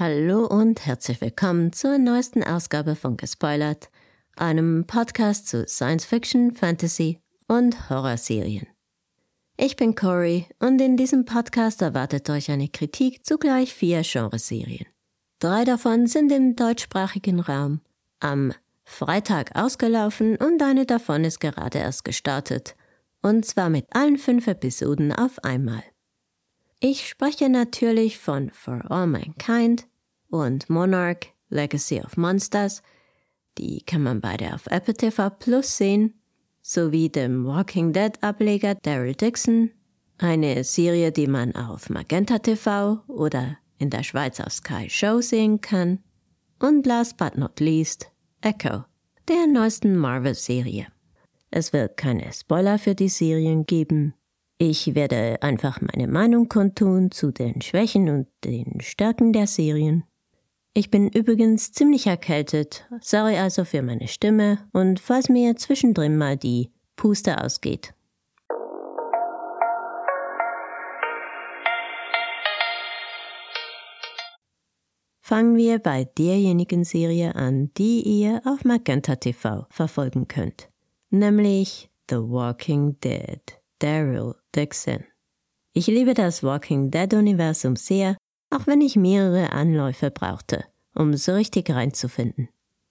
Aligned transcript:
Hallo 0.00 0.46
und 0.46 0.86
herzlich 0.86 1.20
willkommen 1.20 1.74
zur 1.74 1.98
neuesten 1.98 2.42
Ausgabe 2.42 2.96
von 2.96 3.18
Gespoilert, 3.18 3.90
einem 4.34 4.86
Podcast 4.86 5.46
zu 5.46 5.68
Science 5.68 6.06
Fiction, 6.06 6.52
Fantasy 6.52 7.18
und 7.48 7.90
Horrorserien. 7.90 8.66
Ich 9.58 9.76
bin 9.76 9.94
Cory 9.94 10.46
und 10.58 10.80
in 10.80 10.96
diesem 10.96 11.26
Podcast 11.26 11.82
erwartet 11.82 12.30
euch 12.30 12.50
eine 12.50 12.68
Kritik 12.68 13.26
zu 13.26 13.36
gleich 13.36 13.74
vier 13.74 14.00
Genreserien. 14.02 14.86
Drei 15.38 15.66
davon 15.66 16.06
sind 16.06 16.32
im 16.32 16.56
deutschsprachigen 16.56 17.40
Raum 17.40 17.82
am 18.20 18.54
Freitag 18.84 19.54
ausgelaufen 19.54 20.36
und 20.36 20.62
eine 20.62 20.86
davon 20.86 21.24
ist 21.24 21.40
gerade 21.40 21.76
erst 21.76 22.06
gestartet. 22.06 22.74
Und 23.20 23.44
zwar 23.44 23.68
mit 23.68 23.84
allen 23.90 24.16
fünf 24.16 24.46
Episoden 24.46 25.12
auf 25.12 25.44
einmal. 25.44 25.82
Ich 26.82 27.06
spreche 27.06 27.50
natürlich 27.50 28.18
von 28.18 28.48
For 28.48 28.90
All 28.90 29.06
Mankind 29.06 29.89
und 30.30 30.70
Monarch 30.70 31.34
Legacy 31.48 32.00
of 32.00 32.16
Monsters. 32.16 32.82
Die 33.58 33.82
kann 33.82 34.02
man 34.02 34.20
beide 34.20 34.54
auf 34.54 34.66
Apple 34.68 34.94
TV 34.94 35.30
Plus 35.30 35.76
sehen 35.76 36.14
sowie 36.62 37.08
dem 37.08 37.46
Walking 37.46 37.92
Dead 37.92 38.12
Ableger 38.22 38.74
Daryl 38.74 39.14
Dixon, 39.14 39.70
eine 40.18 40.62
Serie, 40.64 41.12
die 41.12 41.26
man 41.26 41.54
auf 41.56 41.88
Magenta 41.90 42.38
TV 42.38 43.00
oder 43.06 43.58
in 43.78 43.90
der 43.90 44.02
Schweiz 44.02 44.40
auf 44.40 44.52
Sky 44.52 44.88
Show 44.88 45.20
sehen 45.20 45.60
kann, 45.60 46.00
und 46.58 46.86
last 46.86 47.16
but 47.16 47.36
not 47.36 47.58
least 47.60 48.10
Echo, 48.42 48.84
der 49.28 49.46
neuesten 49.46 49.96
Marvel-Serie. 49.96 50.86
Es 51.50 51.72
wird 51.72 51.96
keine 51.96 52.32
Spoiler 52.32 52.78
für 52.78 52.94
die 52.94 53.08
Serien 53.08 53.64
geben. 53.64 54.14
Ich 54.58 54.94
werde 54.94 55.38
einfach 55.40 55.80
meine 55.80 56.06
Meinung 56.06 56.48
kundtun 56.48 57.10
zu 57.10 57.32
den 57.32 57.62
Schwächen 57.62 58.08
und 58.10 58.28
den 58.44 58.80
Stärken 58.80 59.32
der 59.32 59.46
Serien. 59.46 60.04
Ich 60.72 60.88
bin 60.88 61.08
übrigens 61.08 61.72
ziemlich 61.72 62.06
erkältet, 62.06 62.86
sorry 63.00 63.36
also 63.36 63.64
für 63.64 63.82
meine 63.82 64.06
Stimme 64.06 64.68
und 64.72 65.00
falls 65.00 65.28
mir 65.28 65.56
zwischendrin 65.56 66.16
mal 66.16 66.36
die 66.36 66.70
Puste 66.94 67.42
ausgeht. 67.42 67.92
Fangen 75.20 75.56
wir 75.56 75.80
bei 75.80 76.04
derjenigen 76.04 76.84
Serie 76.84 77.34
an, 77.34 77.72
die 77.76 78.02
ihr 78.02 78.40
auf 78.44 78.64
Magenta 78.64 79.16
TV 79.16 79.66
verfolgen 79.70 80.28
könnt, 80.28 80.68
nämlich 81.10 81.90
The 82.08 82.16
Walking 82.16 82.96
Dead, 83.00 83.42
Daryl 83.80 84.36
Dixon. 84.54 85.04
Ich 85.72 85.88
liebe 85.88 86.14
das 86.14 86.44
Walking 86.44 86.92
Dead 86.92 87.12
Universum 87.12 87.74
sehr 87.74 88.16
auch 88.50 88.66
wenn 88.66 88.80
ich 88.80 88.96
mehrere 88.96 89.52
Anläufe 89.52 90.10
brauchte, 90.10 90.64
um 90.94 91.16
so 91.16 91.32
richtig 91.32 91.70
reinzufinden. 91.70 92.48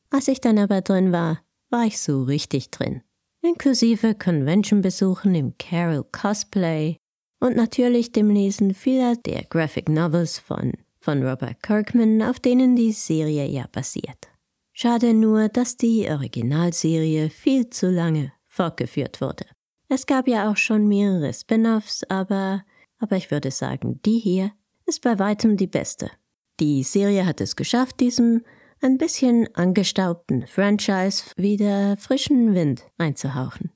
Als 0.10 0.28
ich 0.28 0.42
dann 0.42 0.58
aber 0.58 0.82
drin 0.82 1.12
war, 1.12 1.42
war 1.70 1.86
ich 1.86 2.00
so 2.00 2.24
richtig 2.24 2.72
drin. 2.72 3.02
Inklusive 3.42 4.16
Convention-Besuchen 4.16 5.34
im 5.36 5.58
Carol 5.58 6.04
Cosplay 6.12 6.98
und 7.40 7.56
natürlich 7.56 8.12
dem 8.12 8.30
Lesen 8.30 8.74
vieler 8.74 9.16
der 9.16 9.44
Graphic 9.44 9.88
Novels 9.88 10.40
von, 10.40 10.74
von 11.00 11.26
Robert 11.26 11.62
Kirkman, 11.64 12.22
auf 12.22 12.40
denen 12.40 12.76
die 12.76 12.92
Serie 12.92 13.46
ja 13.46 13.66
basiert. 13.72 14.28
Schade 14.74 15.14
nur, 15.14 15.50
dass 15.50 15.78
die 15.78 16.10
Originalserie 16.10 17.30
viel 17.30 17.70
zu 17.70 17.90
lange 17.90 18.34
fortgeführt 18.48 19.22
wurde. 19.22 19.46
Es 19.88 20.06
gab 20.06 20.28
ja 20.28 20.52
auch 20.52 20.58
schon 20.58 20.88
mehrere 20.88 21.34
Spin-offs, 21.34 22.04
aber, 22.06 22.64
aber 23.00 23.16
ich 23.16 23.32
würde 23.32 23.52
sagen, 23.52 24.00
die 24.06 24.20
hier 24.20 24.52
ist 24.86 25.02
bei 25.02 25.18
weitem 25.18 25.58
die 25.58 25.68
beste. 25.68 26.12
Die 26.60 26.84
Serie 26.84 27.26
hat 27.26 27.40
es 27.40 27.56
geschafft, 27.56 28.00
diesem 28.02 28.44
ein 28.82 28.98
bisschen 28.98 29.48
angestaubten 29.56 30.46
Franchise 30.46 31.24
wieder 31.38 31.96
frischen 31.98 32.54
Wind 32.54 32.84
einzuhauchen. 32.98 33.72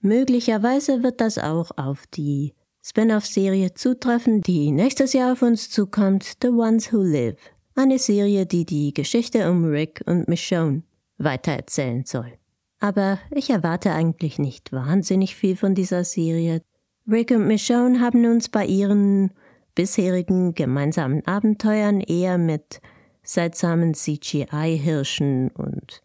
Möglicherweise 0.00 1.02
wird 1.02 1.20
das 1.20 1.38
auch 1.38 1.70
auf 1.76 2.06
die 2.06 2.54
Spin-off-Serie 2.82 3.74
zutreffen, 3.74 4.40
die 4.40 4.70
nächstes 4.70 5.12
Jahr 5.12 5.32
auf 5.32 5.42
uns 5.42 5.70
zukommt, 5.70 6.36
The 6.40 6.48
Ones 6.48 6.92
Who 6.92 7.02
Live, 7.02 7.40
eine 7.74 7.98
Serie, 7.98 8.46
die 8.46 8.64
die 8.64 8.94
Geschichte 8.94 9.50
um 9.50 9.64
Rick 9.64 10.02
und 10.06 10.28
Michonne 10.28 10.84
weitererzählen 11.18 12.04
soll. 12.04 12.32
Aber 12.78 13.18
ich 13.32 13.50
erwarte 13.50 13.92
eigentlich 13.92 14.38
nicht 14.38 14.72
wahnsinnig 14.72 15.34
viel 15.34 15.56
von 15.56 15.74
dieser 15.74 16.04
Serie. 16.04 16.62
Rick 17.10 17.32
und 17.32 17.48
Michonne 17.48 18.00
haben 18.00 18.24
uns 18.24 18.48
bei 18.48 18.64
ihren 18.64 19.32
bisherigen 19.78 20.54
gemeinsamen 20.54 21.24
Abenteuern 21.24 22.00
eher 22.00 22.36
mit 22.36 22.80
seltsamen 23.22 23.94
CGI-Hirschen 23.94 25.52
und 25.52 26.02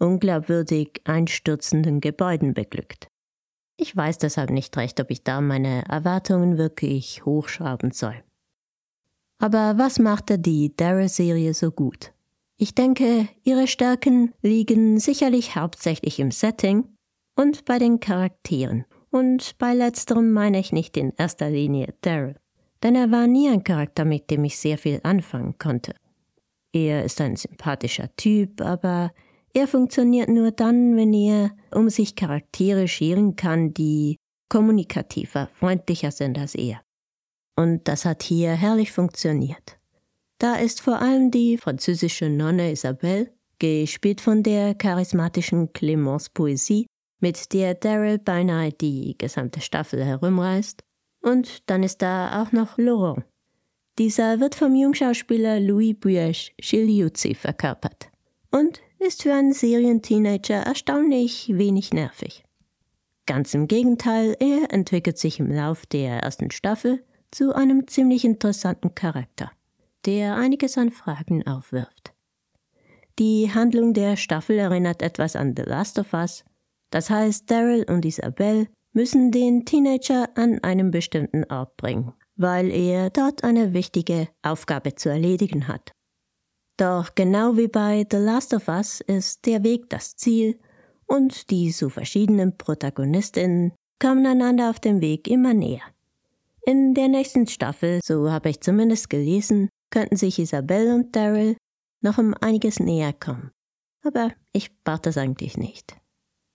unglaubwürdig 0.00 1.00
einstürzenden 1.04 2.00
Gebäuden 2.00 2.52
beglückt. 2.52 3.06
Ich 3.76 3.96
weiß 3.96 4.18
deshalb 4.18 4.50
nicht 4.50 4.76
recht, 4.76 4.98
ob 4.98 5.12
ich 5.12 5.22
da 5.22 5.40
meine 5.40 5.84
Erwartungen 5.88 6.58
wirklich 6.58 7.24
hochschrauben 7.24 7.92
soll. 7.92 8.24
Aber 9.38 9.78
was 9.78 10.00
machte 10.00 10.40
die 10.40 10.74
Daryl-Serie 10.74 11.54
so 11.54 11.70
gut? 11.70 12.12
Ich 12.56 12.74
denke, 12.74 13.28
ihre 13.44 13.68
Stärken 13.68 14.34
liegen 14.42 14.98
sicherlich 14.98 15.54
hauptsächlich 15.54 16.18
im 16.18 16.32
Setting 16.32 16.88
und 17.36 17.66
bei 17.66 17.78
den 17.78 18.00
Charakteren. 18.00 18.84
Und 19.10 19.56
bei 19.58 19.74
letzterem 19.74 20.32
meine 20.32 20.58
ich 20.58 20.72
nicht 20.72 20.96
in 20.96 21.12
erster 21.16 21.50
Linie 21.50 21.94
Daryl 22.00 22.34
denn 22.82 22.94
er 22.94 23.10
war 23.10 23.26
nie 23.26 23.48
ein 23.48 23.64
Charakter, 23.64 24.04
mit 24.04 24.30
dem 24.30 24.44
ich 24.44 24.58
sehr 24.58 24.78
viel 24.78 25.00
anfangen 25.02 25.56
konnte. 25.58 25.94
Er 26.72 27.04
ist 27.04 27.20
ein 27.20 27.36
sympathischer 27.36 28.14
Typ, 28.16 28.60
aber 28.60 29.12
er 29.54 29.68
funktioniert 29.68 30.28
nur 30.28 30.50
dann, 30.50 30.96
wenn 30.96 31.12
er 31.12 31.50
um 31.70 31.90
sich 31.90 32.16
Charaktere 32.16 32.88
scheren 32.88 33.36
kann, 33.36 33.74
die 33.74 34.16
kommunikativer, 34.48 35.48
freundlicher 35.52 36.10
sind 36.10 36.38
als 36.38 36.54
er. 36.54 36.80
Und 37.56 37.86
das 37.86 38.04
hat 38.04 38.22
hier 38.22 38.52
herrlich 38.52 38.92
funktioniert. 38.92 39.78
Da 40.38 40.56
ist 40.56 40.80
vor 40.80 41.00
allem 41.00 41.30
die 41.30 41.58
französische 41.58 42.28
Nonne 42.28 42.72
Isabelle, 42.72 43.30
gespielt 43.58 44.20
von 44.20 44.42
der 44.42 44.74
charismatischen 44.74 45.72
Clémence 45.72 46.30
Poesie, 46.32 46.86
mit 47.20 47.52
der 47.52 47.74
Daryl 47.74 48.18
beinahe 48.18 48.72
die 48.72 49.16
gesamte 49.16 49.60
Staffel 49.60 50.04
herumreist, 50.04 50.82
und 51.22 51.70
dann 51.70 51.82
ist 51.82 52.02
da 52.02 52.42
auch 52.42 52.52
noch 52.52 52.78
Laurent. 52.78 53.24
Dieser 53.98 54.40
wird 54.40 54.54
vom 54.54 54.74
Jungschauspieler 54.74 55.60
Louis 55.60 55.94
Buesch 55.98 56.52
Chiliuzzi 56.60 57.34
verkörpert 57.34 58.10
und 58.50 58.80
ist 58.98 59.22
für 59.22 59.34
einen 59.34 59.52
Serienteenager 59.52 60.62
erstaunlich 60.62 61.50
wenig 61.52 61.92
nervig. 61.92 62.44
Ganz 63.26 63.54
im 63.54 63.68
Gegenteil, 63.68 64.36
er 64.40 64.72
entwickelt 64.72 65.18
sich 65.18 65.38
im 65.40 65.50
Lauf 65.50 65.86
der 65.86 66.20
ersten 66.20 66.50
Staffel 66.50 67.04
zu 67.30 67.54
einem 67.54 67.86
ziemlich 67.86 68.24
interessanten 68.24 68.94
Charakter, 68.94 69.50
der 70.06 70.36
einiges 70.36 70.76
an 70.76 70.90
Fragen 70.90 71.46
aufwirft. 71.46 72.12
Die 73.18 73.52
Handlung 73.52 73.94
der 73.94 74.16
Staffel 74.16 74.58
erinnert 74.58 75.02
etwas 75.02 75.36
an 75.36 75.54
The 75.56 75.62
Last 75.62 75.98
of 75.98 76.12
Us, 76.12 76.44
das 76.90 77.10
heißt, 77.10 77.50
Daryl 77.50 77.84
und 77.88 78.04
Isabelle 78.04 78.68
müssen 78.92 79.30
den 79.30 79.64
Teenager 79.64 80.28
an 80.36 80.58
einem 80.62 80.90
bestimmten 80.90 81.44
Ort 81.50 81.76
bringen, 81.76 82.12
weil 82.36 82.70
er 82.70 83.10
dort 83.10 83.44
eine 83.44 83.72
wichtige 83.72 84.28
Aufgabe 84.42 84.94
zu 84.94 85.08
erledigen 85.08 85.68
hat. 85.68 85.92
Doch 86.76 87.14
genau 87.14 87.56
wie 87.56 87.68
bei 87.68 88.06
The 88.10 88.16
Last 88.16 88.54
of 88.54 88.68
Us 88.68 89.00
ist 89.00 89.46
der 89.46 89.62
Weg 89.62 89.90
das 89.90 90.16
Ziel 90.16 90.58
und 91.06 91.50
die 91.50 91.70
so 91.70 91.88
verschiedenen 91.88 92.56
Protagonistinnen 92.56 93.72
kommen 94.00 94.26
einander 94.26 94.70
auf 94.70 94.80
dem 94.80 95.00
Weg 95.00 95.28
immer 95.28 95.54
näher. 95.54 95.82
In 96.64 96.94
der 96.94 97.08
nächsten 97.08 97.46
Staffel, 97.46 98.00
so 98.02 98.30
habe 98.30 98.50
ich 98.50 98.60
zumindest 98.60 99.10
gelesen, 99.10 99.68
könnten 99.90 100.16
sich 100.16 100.38
Isabelle 100.38 100.94
und 100.94 101.14
Daryl 101.14 101.56
noch 102.00 102.18
um 102.18 102.34
einiges 102.40 102.80
näher 102.80 103.12
kommen. 103.12 103.50
Aber 104.04 104.32
ich 104.52 104.70
brauche 104.82 105.02
das 105.02 105.18
eigentlich 105.18 105.56
nicht. 105.56 105.96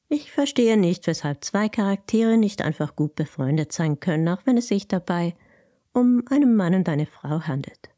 Ich 0.09 0.31
verstehe 0.31 0.77
nicht, 0.77 1.05
weshalb 1.07 1.43
zwei 1.43 1.67
Charaktere 1.67 2.37
nicht 2.37 2.61
einfach 2.61 2.95
gut 2.95 3.15
befreundet 3.15 3.73
sein 3.73 3.99
können, 3.99 4.27
auch 4.29 4.45
wenn 4.45 4.57
es 4.57 4.67
sich 4.67 4.87
dabei 4.87 5.35
um 5.93 6.23
einen 6.29 6.55
Mann 6.55 6.75
und 6.75 6.87
eine 6.87 7.05
Frau 7.05 7.41
handelt. 7.41 7.89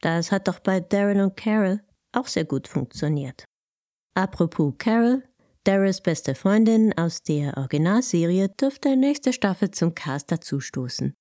Das 0.00 0.32
hat 0.32 0.48
doch 0.48 0.60
bei 0.60 0.80
Darren 0.80 1.20
und 1.20 1.36
Carol 1.36 1.80
auch 2.12 2.28
sehr 2.28 2.44
gut 2.44 2.68
funktioniert. 2.68 3.44
Apropos 4.14 4.74
Carol, 4.78 5.22
Daryls 5.64 6.02
beste 6.02 6.34
Freundin 6.34 6.96
aus 6.96 7.22
der 7.22 7.56
Originalserie 7.56 8.50
dürfte 8.50 8.96
nächste 8.96 9.32
Staffel 9.32 9.70
zum 9.70 9.94
Cast 9.94 10.30
dazustoßen, 10.30 11.14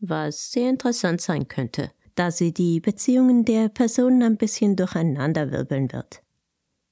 was 0.00 0.50
sehr 0.50 0.70
interessant 0.70 1.20
sein 1.20 1.46
könnte, 1.46 1.92
da 2.14 2.30
sie 2.30 2.52
die 2.52 2.80
Beziehungen 2.80 3.44
der 3.44 3.68
Personen 3.68 4.22
ein 4.22 4.38
bisschen 4.38 4.76
durcheinanderwirbeln 4.76 5.92
wird. 5.92 6.22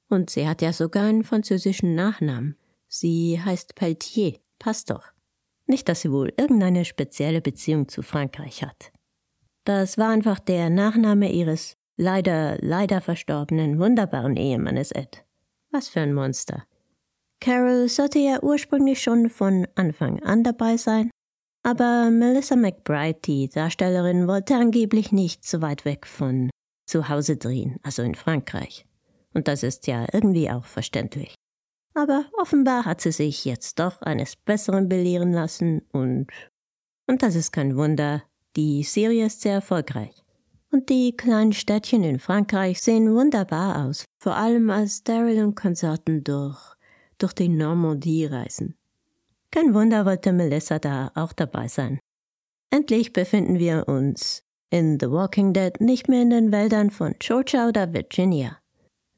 Und 0.08 0.30
sie 0.30 0.46
hat 0.46 0.60
ja 0.60 0.72
sogar 0.72 1.04
einen 1.04 1.24
französischen 1.24 1.94
Nachnamen. 1.94 2.56
Sie 2.92 3.40
heißt 3.40 3.76
Peltier, 3.76 4.40
passt 4.58 4.90
doch. 4.90 5.04
Nicht, 5.66 5.88
dass 5.88 6.00
sie 6.00 6.10
wohl 6.10 6.32
irgendeine 6.36 6.84
spezielle 6.84 7.40
Beziehung 7.40 7.88
zu 7.88 8.02
Frankreich 8.02 8.64
hat. 8.64 8.90
Das 9.64 9.96
war 9.96 10.10
einfach 10.10 10.40
der 10.40 10.70
Nachname 10.70 11.30
ihres 11.30 11.76
leider, 11.96 12.58
leider 12.60 13.00
verstorbenen, 13.00 13.78
wunderbaren 13.78 14.36
Ehemannes 14.36 14.90
Ed. 14.90 15.24
Was 15.70 15.88
für 15.88 16.00
ein 16.00 16.14
Monster. 16.14 16.64
Carol 17.40 17.88
sollte 17.88 18.18
ja 18.18 18.42
ursprünglich 18.42 19.00
schon 19.00 19.30
von 19.30 19.68
Anfang 19.76 20.20
an 20.24 20.42
dabei 20.42 20.76
sein, 20.76 21.10
aber 21.62 22.10
Melissa 22.10 22.56
McBride, 22.56 23.20
die 23.24 23.48
Darstellerin, 23.48 24.26
wollte 24.26 24.56
angeblich 24.56 25.12
nicht 25.12 25.46
so 25.46 25.62
weit 25.62 25.84
weg 25.84 26.06
von 26.06 26.50
zu 26.86 27.08
Hause 27.08 27.36
drehen, 27.36 27.78
also 27.84 28.02
in 28.02 28.16
Frankreich. 28.16 28.84
Und 29.32 29.46
das 29.46 29.62
ist 29.62 29.86
ja 29.86 30.06
irgendwie 30.12 30.50
auch 30.50 30.64
verständlich. 30.64 31.36
Aber 32.00 32.24
offenbar 32.40 32.86
hat 32.86 33.02
sie 33.02 33.12
sich 33.12 33.44
jetzt 33.44 33.78
doch 33.78 34.00
eines 34.00 34.34
Besseren 34.34 34.88
belehren 34.88 35.34
lassen 35.34 35.82
und 35.92 36.28
und 37.06 37.22
das 37.22 37.34
ist 37.34 37.52
kein 37.52 37.76
Wunder, 37.76 38.22
die 38.56 38.84
Serie 38.84 39.26
ist 39.26 39.42
sehr 39.42 39.54
erfolgreich. 39.54 40.14
Und 40.70 40.88
die 40.88 41.14
kleinen 41.14 41.52
Städtchen 41.52 42.04
in 42.04 42.18
Frankreich 42.18 42.80
sehen 42.80 43.14
wunderbar 43.14 43.84
aus, 43.84 44.06
vor 44.18 44.34
allem 44.36 44.70
als 44.70 45.02
Daryl 45.02 45.44
und 45.44 45.56
Konsorten 45.56 46.24
durch, 46.24 46.58
durch 47.18 47.34
die 47.34 47.48
Normandie 47.48 48.24
reisen. 48.24 48.76
Kein 49.50 49.74
Wunder 49.74 50.06
wollte 50.06 50.32
Melissa 50.32 50.78
da 50.78 51.10
auch 51.14 51.34
dabei 51.34 51.68
sein. 51.68 51.98
Endlich 52.70 53.12
befinden 53.12 53.58
wir 53.58 53.88
uns 53.88 54.42
in 54.70 54.98
The 54.98 55.10
Walking 55.10 55.52
Dead 55.52 55.78
nicht 55.80 56.08
mehr 56.08 56.22
in 56.22 56.30
den 56.30 56.50
Wäldern 56.50 56.90
von 56.90 57.14
Georgia 57.18 57.68
oder 57.68 57.92
Virginia. 57.92 58.59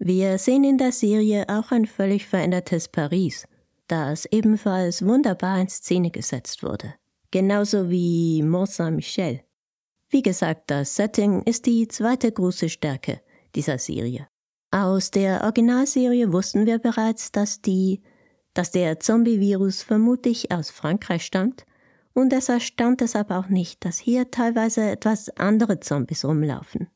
Wir 0.04 0.36
sehen 0.36 0.64
in 0.64 0.78
der 0.78 0.90
Serie 0.90 1.48
auch 1.48 1.70
ein 1.70 1.86
völlig 1.86 2.26
verändertes 2.26 2.88
Paris, 2.88 3.46
das 3.86 4.24
ebenfalls 4.24 5.06
wunderbar 5.06 5.60
in 5.60 5.68
Szene 5.68 6.10
gesetzt 6.10 6.64
wurde. 6.64 6.94
Genauso 7.30 7.88
wie 7.88 8.42
Mont 8.42 8.70
Saint-Michel. 8.70 9.42
Wie 10.10 10.22
gesagt, 10.22 10.72
das 10.72 10.96
Setting 10.96 11.42
ist 11.44 11.66
die 11.66 11.86
zweite 11.86 12.32
große 12.32 12.68
Stärke 12.68 13.20
dieser 13.54 13.78
Serie. 13.78 14.26
Aus 14.72 15.12
der 15.12 15.44
Originalserie 15.44 16.32
wussten 16.32 16.66
wir 16.66 16.80
bereits, 16.80 17.30
dass 17.30 17.62
die, 17.62 18.02
dass 18.54 18.72
der 18.72 18.98
Zombie-Virus 18.98 19.84
vermutlich 19.84 20.50
aus 20.50 20.72
Frankreich 20.72 21.24
stammt 21.24 21.64
und 22.12 22.32
es 22.32 22.48
erstaunt 22.48 23.02
deshalb 23.02 23.30
auch 23.30 23.48
nicht, 23.48 23.84
dass 23.84 23.98
hier 23.98 24.32
teilweise 24.32 24.82
etwas 24.82 25.28
andere 25.36 25.78
Zombies 25.78 26.24
rumlaufen. 26.24 26.88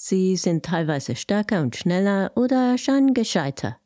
Sie 0.00 0.36
sind 0.36 0.64
teilweise 0.64 1.16
stärker 1.16 1.60
und 1.60 1.74
schneller 1.74 2.30
oder 2.36 2.78
scheinen 2.78 3.14
gescheiter 3.14 3.78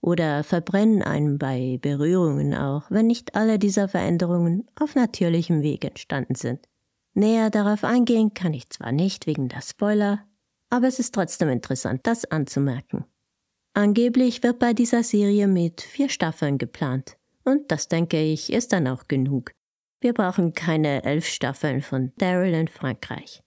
oder 0.00 0.42
verbrennen 0.42 1.00
einem 1.00 1.38
bei 1.38 1.78
Berührungen 1.80 2.54
auch, 2.54 2.90
wenn 2.90 3.06
nicht 3.06 3.36
alle 3.36 3.60
dieser 3.60 3.86
Veränderungen 3.86 4.68
auf 4.74 4.96
natürlichem 4.96 5.62
Weg 5.62 5.84
entstanden 5.84 6.34
sind. 6.34 6.68
Näher 7.14 7.50
darauf 7.50 7.84
eingehen 7.84 8.34
kann 8.34 8.52
ich 8.52 8.68
zwar 8.68 8.90
nicht 8.90 9.28
wegen 9.28 9.48
der 9.48 9.62
Spoiler, 9.62 10.26
aber 10.70 10.88
es 10.88 10.98
ist 10.98 11.14
trotzdem 11.14 11.48
interessant, 11.48 12.00
das 12.02 12.24
anzumerken. 12.24 13.04
Angeblich 13.74 14.42
wird 14.42 14.58
bei 14.58 14.72
dieser 14.72 15.04
Serie 15.04 15.46
mit 15.46 15.82
vier 15.82 16.08
Staffeln 16.08 16.58
geplant. 16.58 17.16
Und 17.44 17.70
das 17.70 17.86
denke 17.86 18.20
ich 18.20 18.52
ist 18.52 18.72
dann 18.72 18.88
auch 18.88 19.06
genug. 19.06 19.52
Wir 20.00 20.14
brauchen 20.14 20.52
keine 20.52 21.04
elf 21.04 21.26
Staffeln 21.26 21.80
von 21.80 22.12
Daryl 22.18 22.54
in 22.54 22.68
Frankreich. 22.68 23.43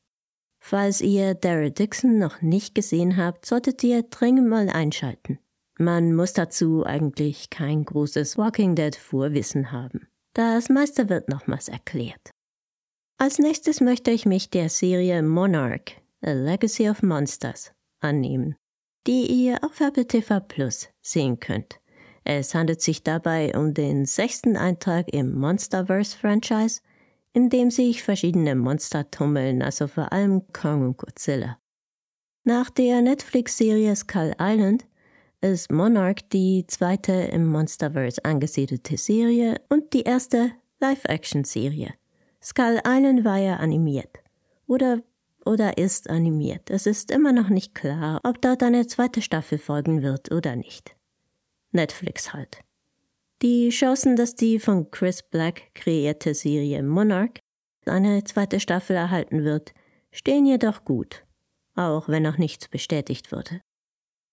Falls 0.69 0.99
ihr 0.99 1.33
Daryl 1.33 1.71
Dixon 1.71 2.19
noch 2.19 2.41
nicht 2.41 2.75
gesehen 2.75 3.15
habt, 3.15 3.45
solltet 3.45 3.81
ihr 3.85 4.03
dringend 4.03 4.49
mal 4.49 4.67
einschalten. 4.67 5.39
Man 5.79 6.13
muss 6.13 6.33
dazu 6.33 6.85
eigentlich 6.85 7.49
kein 7.49 7.85
großes 7.85 8.37
Walking 8.37 8.75
Dead 8.75 8.93
Vorwissen 8.93 9.71
haben. 9.71 10.09
Das 10.33 10.67
meiste 10.67 11.07
wird 11.07 11.29
nochmals 11.29 11.69
erklärt. 11.69 12.31
Als 13.17 13.39
nächstes 13.39 13.79
möchte 13.79 14.11
ich 14.11 14.25
mich 14.25 14.49
der 14.49 14.67
Serie 14.67 15.23
Monarch, 15.23 16.01
A 16.21 16.31
Legacy 16.31 16.89
of 16.89 17.01
Monsters, 17.01 17.71
annehmen, 18.01 18.57
die 19.07 19.25
ihr 19.25 19.63
auf 19.63 19.79
Apple 19.79 20.05
TV 20.05 20.41
Plus 20.41 20.89
sehen 21.01 21.39
könnt. 21.39 21.79
Es 22.25 22.53
handelt 22.53 22.81
sich 22.81 23.03
dabei 23.03 23.57
um 23.57 23.73
den 23.73 24.05
sechsten 24.05 24.57
Eintrag 24.57 25.13
im 25.13 25.33
Monsterverse-Franchise, 25.33 26.81
in 27.37 27.51
dem 27.51 27.69
sich 27.69 28.01
verschiedene 28.01 28.55
Monster 28.55 29.11
tummeln, 29.11 29.61
also 29.61 29.85
vor 29.85 30.11
allem 30.11 30.51
Kong 30.53 30.87
und 30.87 30.97
Godzilla. 30.97 31.59
Nach 32.43 32.71
der 32.71 33.03
Netflix-Serie 33.03 33.95
Skull 33.95 34.33
Island 34.39 34.87
ist 35.41 35.71
Monarch 35.71 36.27
die 36.33 36.65
zweite 36.65 37.11
im 37.11 37.45
Monsterverse 37.45 38.25
angesiedelte 38.25 38.97
Serie 38.97 39.61
und 39.69 39.93
die 39.93 40.01
erste 40.01 40.53
Live-Action-Serie. 40.79 41.93
Skull 42.41 42.81
Island 42.83 43.23
war 43.23 43.37
ja 43.37 43.57
animiert. 43.57 44.17
Oder, 44.65 45.03
oder 45.45 45.77
ist 45.77 46.09
animiert. 46.09 46.71
Es 46.71 46.87
ist 46.87 47.11
immer 47.11 47.33
noch 47.33 47.49
nicht 47.49 47.75
klar, 47.75 48.19
ob 48.23 48.41
dort 48.41 48.63
eine 48.63 48.87
zweite 48.87 49.21
Staffel 49.21 49.59
folgen 49.59 50.01
wird 50.01 50.31
oder 50.31 50.55
nicht. 50.55 50.95
Netflix 51.71 52.33
halt. 52.33 52.61
Die 53.41 53.69
Chancen, 53.69 54.15
dass 54.15 54.35
die 54.35 54.59
von 54.59 54.89
Chris 54.91 55.23
Black 55.23 55.73
kreierte 55.75 56.33
Serie 56.33 56.81
Monarch 56.83 57.39
eine 57.85 58.23
zweite 58.23 58.59
Staffel 58.59 58.95
erhalten 58.95 59.43
wird, 59.43 59.73
stehen 60.11 60.45
jedoch 60.45 60.83
gut, 60.83 61.23
auch 61.75 62.09
wenn 62.09 62.23
noch 62.23 62.37
nichts 62.37 62.67
bestätigt 62.67 63.31
wurde. 63.31 63.61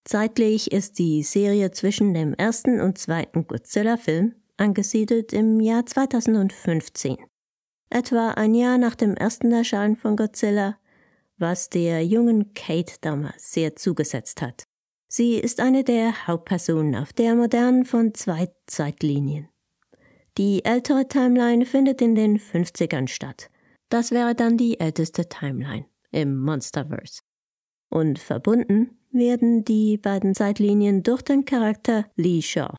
Zeitlich 0.05 0.73
ist 0.73 0.99
die 0.99 1.23
Serie 1.23 1.71
zwischen 1.71 2.15
dem 2.15 2.35
ersten 2.35 2.81
und 2.81 2.99
zweiten 2.99 3.47
Godzilla-Film 3.47 4.35
angesiedelt 4.57 5.33
im 5.33 5.61
Jahr 5.61 5.87
2015 5.87 7.17
etwa 7.95 8.31
ein 8.31 8.55
Jahr 8.55 8.77
nach 8.77 8.97
dem 8.97 9.15
ersten 9.15 9.53
Erscheinen 9.53 9.97
von 9.97 10.17
Godzilla, 10.17 10.77
was 11.39 11.71
der 11.71 12.05
jungen 12.05 12.53
Kate 12.53 12.95
damals 13.01 13.53
sehr 13.53 13.77
zugesetzt 13.77 14.43
hat. 14.43 14.65
Sie 15.17 15.37
ist 15.37 15.61
eine 15.61 15.85
der 15.85 16.27
Hauptpersonen 16.27 16.97
auf 16.97 17.13
der 17.13 17.37
modernen 17.37 17.85
von 17.85 18.15
zwei 18.15 18.49
Zeitlinien. 18.67 19.49
Die 20.37 20.65
ältere 20.65 21.07
Timeline 21.07 21.67
findet 21.67 22.03
in 22.03 22.17
den 22.17 22.37
50ern 22.37 23.07
statt. 23.07 23.49
Das 23.91 24.11
wäre 24.11 24.35
dann 24.35 24.57
die 24.57 24.81
älteste 24.81 25.29
Timeline 25.29 25.87
im 26.11 26.37
Monsterverse. 26.41 27.21
Und 27.91 28.19
verbunden 28.19 28.99
werden 29.13 29.65
die 29.65 29.99
beiden 29.99 30.35
Zeitlinien 30.35 31.05
durch 31.05 31.23
den 31.23 31.45
Charakter 31.45 32.07
Lee 32.17 32.43
Shaw, 32.43 32.75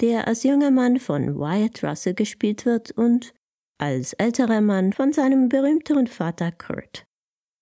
der 0.00 0.26
als 0.26 0.42
junger 0.42 0.72
Mann 0.72 0.98
von 0.98 1.38
Wyatt 1.38 1.84
Russell 1.84 2.14
gespielt 2.14 2.66
wird 2.66 2.90
und 2.90 3.32
als 3.78 4.12
älterer 4.14 4.60
Mann 4.60 4.92
von 4.92 5.12
seinem 5.12 5.48
berühmteren 5.48 6.08
Vater 6.08 6.50
Kurt, 6.50 7.04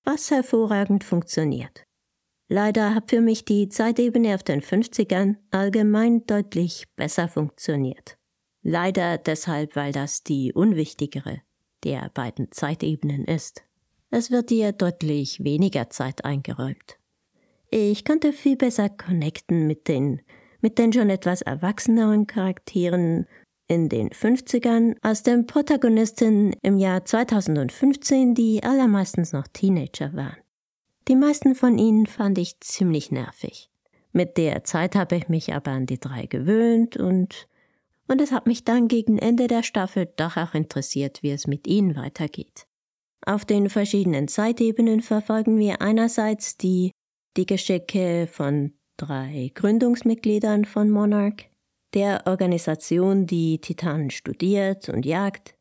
was 0.03 0.31
hervorragend 0.31 1.05
funktioniert. 1.05 1.84
Leider 2.55 2.95
hat 2.95 3.11
für 3.11 3.21
mich 3.21 3.45
die 3.45 3.69
Zeitebene 3.69 4.33
auf 4.33 4.45
den 4.45 4.61
50ern 4.61 5.35
allgemein 5.51 6.25
deutlich 6.25 6.85
besser 6.95 7.27
funktioniert. 7.27 8.17
Leider 8.63 9.19
deshalb, 9.19 9.75
weil 9.75 9.91
das 9.91 10.23
die 10.23 10.53
unwichtigere 10.53 11.41
der 11.83 12.13
beiden 12.15 12.53
Zeitebenen 12.53 13.25
ist. 13.25 13.65
Es 14.13 14.31
wird 14.31 14.53
ihr 14.53 14.71
deutlich 14.71 15.43
weniger 15.43 15.91
Zeit 15.91 16.25
eingeräumt. 16.25 16.97
Ich 17.71 18.05
konnte 18.05 18.33
viel 18.33 18.57
besser 18.57 18.89
connecten 18.89 19.67
mit 19.67 19.89
den, 19.89 20.23
mit 20.61 20.79
den 20.79 20.93
schon 20.93 21.11
etwas 21.11 21.43
erwachseneren 21.43 22.29
Charakteren 22.29 23.27
in 23.67 23.89
den 23.89 24.11
50ern 24.11 24.95
als 25.03 25.25
den 25.25 25.49
Protagonisten 25.49 26.53
im 26.63 26.79
Jahr 26.79 27.05
2015, 27.05 28.37
die 28.37 28.63
allermeistens 28.63 29.33
noch 29.33 29.49
Teenager 29.49 30.15
waren. 30.15 30.44
Die 31.09 31.17
meisten 31.17 31.55
von 31.55 31.79
ihnen 31.79 32.07
fand 32.07 32.39
ich 32.39 32.61
ziemlich 32.61 33.11
nervig. 33.11 33.71
Mit 34.13 34.37
der 34.39 34.65
Zeit 34.65 34.95
habe 34.95 35.17
ich 35.17 35.29
mich 35.29 35.53
aber 35.53 35.73
an 35.73 35.87
die 35.87 35.99
drei 36.01 36.27
gewöhnt 36.27 36.97
und 36.97 37.49
und 38.07 38.21
es 38.21 38.33
hat 38.33 38.47
mich 38.47 38.65
dann 38.65 38.89
gegen 38.89 39.19
Ende 39.19 39.47
der 39.47 39.63
Staffel 39.63 40.07
doch 40.17 40.37
auch 40.37 40.55
interessiert, 40.55 41.23
wie 41.23 41.31
es 41.31 41.47
mit 41.47 41.67
ihnen 41.67 41.97
weitergeht. 41.97 42.67
Auf 43.25 43.45
den 43.45 43.71
verschiedenen 43.71 44.29
Zeitebenen 44.29 45.01
verfolgen 45.01 45.59
wir 45.59 45.81
einerseits 45.81 46.59
die, 46.59 46.91
die 47.37 47.47
Geschicke 47.47 48.29
von 48.31 48.75
drei 48.99 49.51
Gründungsmitgliedern 49.55 50.67
von 50.67 50.91
Monarch, 50.91 51.49
der 51.95 52.27
Organisation, 52.27 53.27
die 53.27 53.59
Titanen 53.61 54.11
studiert 54.11 54.89
und 54.91 55.07
jagt, 55.07 55.55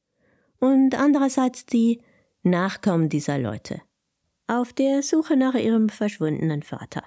und 0.60 0.96
andererseits 0.96 1.66
die 1.66 2.02
Nachkommen 2.42 3.08
dieser 3.08 3.38
Leute, 3.38 3.82
auf 4.62 4.74
der 4.74 5.04
Suche 5.04 5.36
nach 5.36 5.56
ihrem 5.56 5.90
verschwundenen 5.90 6.64
Vater. 6.64 7.04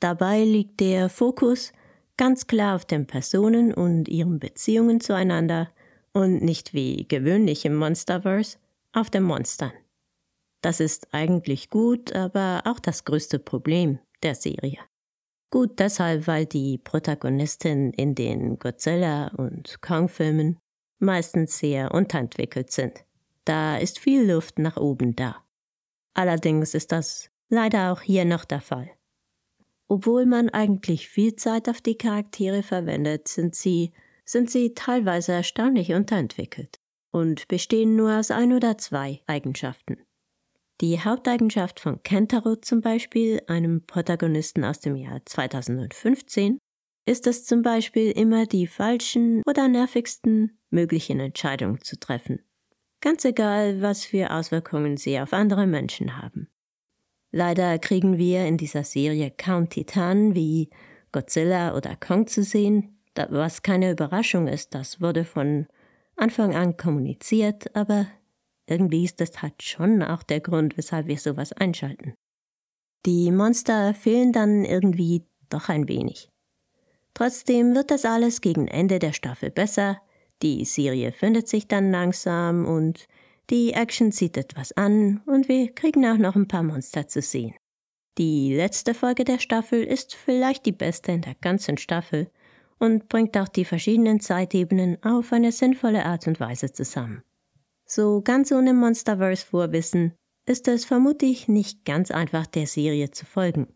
Dabei 0.00 0.44
liegt 0.44 0.80
der 0.80 1.08
Fokus 1.08 1.72
ganz 2.16 2.46
klar 2.46 2.76
auf 2.76 2.84
den 2.84 3.06
Personen 3.06 3.72
und 3.74 4.08
ihren 4.08 4.38
Beziehungen 4.38 5.00
zueinander 5.00 5.70
und 6.12 6.42
nicht 6.42 6.74
wie 6.74 7.06
gewöhnlich 7.06 7.64
im 7.64 7.76
Monsterverse 7.76 8.58
auf 8.92 9.10
den 9.10 9.22
Monstern. 9.22 9.72
Das 10.62 10.80
ist 10.80 11.14
eigentlich 11.14 11.70
gut, 11.70 12.14
aber 12.14 12.62
auch 12.64 12.80
das 12.80 13.04
größte 13.04 13.38
Problem 13.38 13.98
der 14.22 14.34
Serie. 14.34 14.78
Gut 15.50 15.78
deshalb, 15.78 16.26
weil 16.26 16.46
die 16.46 16.78
Protagonisten 16.78 17.92
in 17.92 18.14
den 18.14 18.58
Godzilla- 18.58 19.32
und 19.36 19.80
Kong-Filmen 19.80 20.58
meistens 20.98 21.58
sehr 21.58 21.94
unterentwickelt 21.94 22.70
sind. 22.70 23.04
Da 23.44 23.78
ist 23.78 23.98
viel 23.98 24.30
Luft 24.30 24.58
nach 24.58 24.76
oben 24.76 25.16
da. 25.16 25.36
Allerdings 26.18 26.74
ist 26.74 26.90
das 26.90 27.30
Leider 27.48 27.92
auch 27.92 28.02
hier 28.02 28.24
noch 28.24 28.44
der 28.44 28.60
Fall. 28.60 28.90
Obwohl 29.86 30.26
man 30.26 30.50
eigentlich 30.50 31.08
viel 31.08 31.36
Zeit 31.36 31.68
auf 31.68 31.80
die 31.80 31.96
Charaktere 31.96 32.62
verwendet, 32.62 33.28
sind 33.28 33.54
sie, 33.54 33.92
sind 34.24 34.50
sie 34.50 34.74
teilweise 34.74 35.32
erstaunlich 35.32 35.94
unterentwickelt 35.94 36.78
und 37.10 37.46
bestehen 37.46 37.94
nur 37.94 38.18
aus 38.18 38.30
ein 38.32 38.52
oder 38.52 38.76
zwei 38.76 39.22
Eigenschaften. 39.26 39.96
Die 40.80 41.00
Haupteigenschaft 41.00 41.80
von 41.80 42.02
Kentaro 42.02 42.56
zum 42.56 42.80
Beispiel, 42.80 43.40
einem 43.46 43.86
Protagonisten 43.86 44.64
aus 44.64 44.80
dem 44.80 44.96
Jahr 44.96 45.22
2015, 45.24 46.58
ist 47.06 47.26
es 47.28 47.46
zum 47.46 47.62
Beispiel 47.62 48.10
immer 48.10 48.44
die 48.44 48.66
falschen 48.66 49.42
oder 49.46 49.68
nervigsten 49.68 50.58
möglichen 50.70 51.18
Entscheidungen 51.20 51.80
zu 51.80 51.96
treffen. 51.98 52.44
Ganz 53.00 53.24
egal, 53.24 53.80
was 53.80 54.04
für 54.04 54.32
Auswirkungen 54.32 54.96
sie 54.96 55.20
auf 55.20 55.32
andere 55.32 55.66
Menschen 55.66 56.20
haben. 56.20 56.48
Leider 57.30 57.78
kriegen 57.78 58.18
wir 58.18 58.46
in 58.46 58.56
dieser 58.56 58.84
Serie 58.84 59.30
kaum 59.30 59.68
Titanen 59.68 60.34
wie 60.34 60.70
Godzilla 61.12 61.76
oder 61.76 61.94
Kong 61.96 62.26
zu 62.26 62.42
sehen, 62.42 62.98
was 63.14 63.62
keine 63.62 63.90
Überraschung 63.90 64.48
ist, 64.48 64.74
das 64.74 65.00
wurde 65.00 65.24
von 65.24 65.66
Anfang 66.16 66.54
an 66.54 66.76
kommuniziert, 66.76 67.74
aber 67.76 68.06
irgendwie 68.66 69.04
ist 69.04 69.20
das 69.20 69.42
halt 69.42 69.62
schon 69.62 70.02
auch 70.02 70.22
der 70.22 70.40
Grund, 70.40 70.76
weshalb 70.76 71.06
wir 71.06 71.18
sowas 71.18 71.52
einschalten. 71.52 72.14
Die 73.06 73.30
Monster 73.30 73.94
fehlen 73.94 74.32
dann 74.32 74.64
irgendwie 74.64 75.24
doch 75.48 75.68
ein 75.68 75.88
wenig. 75.88 76.28
Trotzdem 77.14 77.74
wird 77.74 77.90
das 77.90 78.04
alles 78.04 78.40
gegen 78.40 78.68
Ende 78.68 78.98
der 78.98 79.12
Staffel 79.12 79.50
besser, 79.50 80.00
die 80.42 80.64
Serie 80.64 81.12
findet 81.12 81.48
sich 81.48 81.68
dann 81.68 81.90
langsam 81.90 82.66
und 82.66 83.06
die 83.50 83.72
Action 83.72 84.12
zieht 84.12 84.36
etwas 84.36 84.72
an 84.72 85.22
und 85.26 85.48
wir 85.48 85.72
kriegen 85.72 86.04
auch 86.06 86.18
noch 86.18 86.36
ein 86.36 86.48
paar 86.48 86.62
Monster 86.62 87.08
zu 87.08 87.22
sehen. 87.22 87.54
Die 88.18 88.54
letzte 88.54 88.94
Folge 88.94 89.24
der 89.24 89.38
Staffel 89.38 89.82
ist 89.82 90.14
vielleicht 90.14 90.66
die 90.66 90.72
beste 90.72 91.12
in 91.12 91.22
der 91.22 91.34
ganzen 91.34 91.78
Staffel 91.78 92.30
und 92.78 93.08
bringt 93.08 93.36
auch 93.36 93.48
die 93.48 93.64
verschiedenen 93.64 94.20
Zeitebenen 94.20 95.02
auf 95.02 95.32
eine 95.32 95.52
sinnvolle 95.52 96.04
Art 96.04 96.26
und 96.26 96.40
Weise 96.40 96.72
zusammen. 96.72 97.22
So 97.86 98.20
ganz 98.20 98.52
ohne 98.52 98.74
Monsterverse 98.74 99.46
Vorwissen 99.46 100.14
ist 100.46 100.68
es 100.68 100.84
vermutlich 100.84 101.48
nicht 101.48 101.84
ganz 101.84 102.10
einfach 102.10 102.46
der 102.46 102.66
Serie 102.66 103.10
zu 103.10 103.24
folgen. 103.24 103.68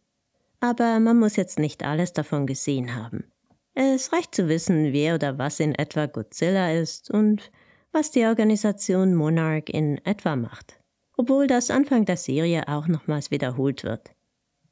Aber 0.61 1.01
man 1.01 1.19
muss 1.19 1.37
jetzt 1.37 1.59
nicht 1.59 1.85
alles 1.85 2.13
davon 2.13 2.47
gesehen 2.47 2.95
haben. 2.95 3.32
Es 3.75 4.13
reicht 4.13 4.35
zu 4.35 4.49
wissen, 4.49 4.93
wer 4.93 5.15
oder 5.15 5.39
was 5.39 5.59
in 5.59 5.75
etwa 5.75 6.07
Godzilla 6.07 6.73
ist 6.73 7.11
und 7.11 7.51
was 7.91 8.11
die 8.11 8.25
Organisation 8.25 9.15
Monarch 9.15 9.69
in 9.69 9.99
etwa 10.05 10.37
macht, 10.37 10.79
obwohl 11.17 11.47
das 11.47 11.71
Anfang 11.71 12.05
der 12.05 12.17
Serie 12.17 12.69
auch 12.69 12.87
nochmals 12.87 13.31
wiederholt 13.31 13.85
wird. 13.85 14.11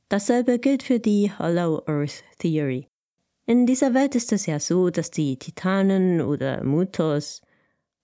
Dasselbe 0.08 0.58
gilt 0.58 0.82
für 0.82 0.98
die 0.98 1.30
Hollow 1.38 1.82
Earth 1.86 2.24
Theory. 2.38 2.88
In 3.46 3.66
dieser 3.66 3.94
Welt 3.94 4.14
ist 4.14 4.32
es 4.32 4.46
ja 4.46 4.60
so, 4.60 4.90
dass 4.90 5.10
die 5.10 5.38
Titanen 5.38 6.20
oder 6.20 6.62
Mutos 6.62 7.42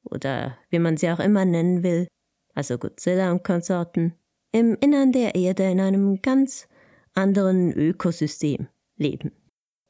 oder 0.05 0.57
wie 0.71 0.79
man 0.79 0.97
sie 0.97 1.11
auch 1.11 1.21
immer 1.21 1.45
nennen 1.45 1.83
will, 1.83 2.09
also 2.55 2.79
Godzilla 2.79 3.33
und 3.33 3.45
Konsorten, 3.45 4.15
im 4.53 4.77
Innern 4.81 5.13
der 5.13 5.35
Erde 5.35 5.71
in 5.71 5.81
einem 5.81 6.23
ganz 6.23 6.69
anderen 7.15 7.73
Ökosystem 7.73 8.69
leben. 8.97 9.33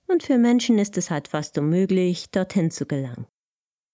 Und 0.06 0.22
für 0.22 0.38
Menschen 0.38 0.78
ist 0.78 0.96
es 0.96 1.10
halt 1.10 1.28
fast 1.28 1.58
unmöglich, 1.58 2.30
dorthin 2.30 2.70
zu 2.70 2.86
gelangen. 2.86 3.26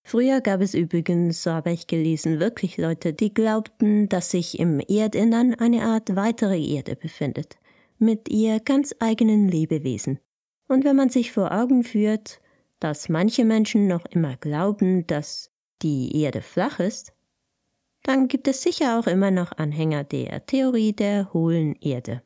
Früher 0.05 0.41
gab 0.41 0.61
es 0.61 0.73
übrigens, 0.73 1.43
so 1.43 1.51
habe 1.51 1.71
ich 1.71 1.87
gelesen, 1.87 2.39
wirklich 2.39 2.77
Leute, 2.77 3.13
die 3.13 3.33
glaubten, 3.33 4.09
dass 4.09 4.31
sich 4.31 4.59
im 4.59 4.79
Erdinnern 4.81 5.55
eine 5.55 5.83
Art 5.83 6.15
weitere 6.15 6.61
Erde 6.61 6.95
befindet, 6.95 7.57
mit 7.99 8.29
ihr 8.29 8.59
ganz 8.59 8.93
eigenen 8.99 9.47
Lebewesen. 9.47 10.19
Und 10.67 10.83
wenn 10.83 10.97
man 10.97 11.09
sich 11.09 11.31
vor 11.31 11.51
Augen 11.51 11.83
führt, 11.83 12.41
dass 12.79 13.07
manche 13.07 13.45
Menschen 13.45 13.87
noch 13.87 14.05
immer 14.05 14.35
glauben, 14.35 15.07
dass 15.07 15.51
die 15.81 16.21
Erde 16.21 16.41
flach 16.41 16.79
ist, 16.79 17.13
dann 18.03 18.27
gibt 18.27 18.49
es 18.49 18.61
sicher 18.61 18.99
auch 18.99 19.07
immer 19.07 19.31
noch 19.31 19.53
Anhänger 19.53 20.03
der 20.03 20.45
Theorie 20.45 20.91
der 20.91 21.31
hohlen 21.33 21.75
Erde. 21.79 22.21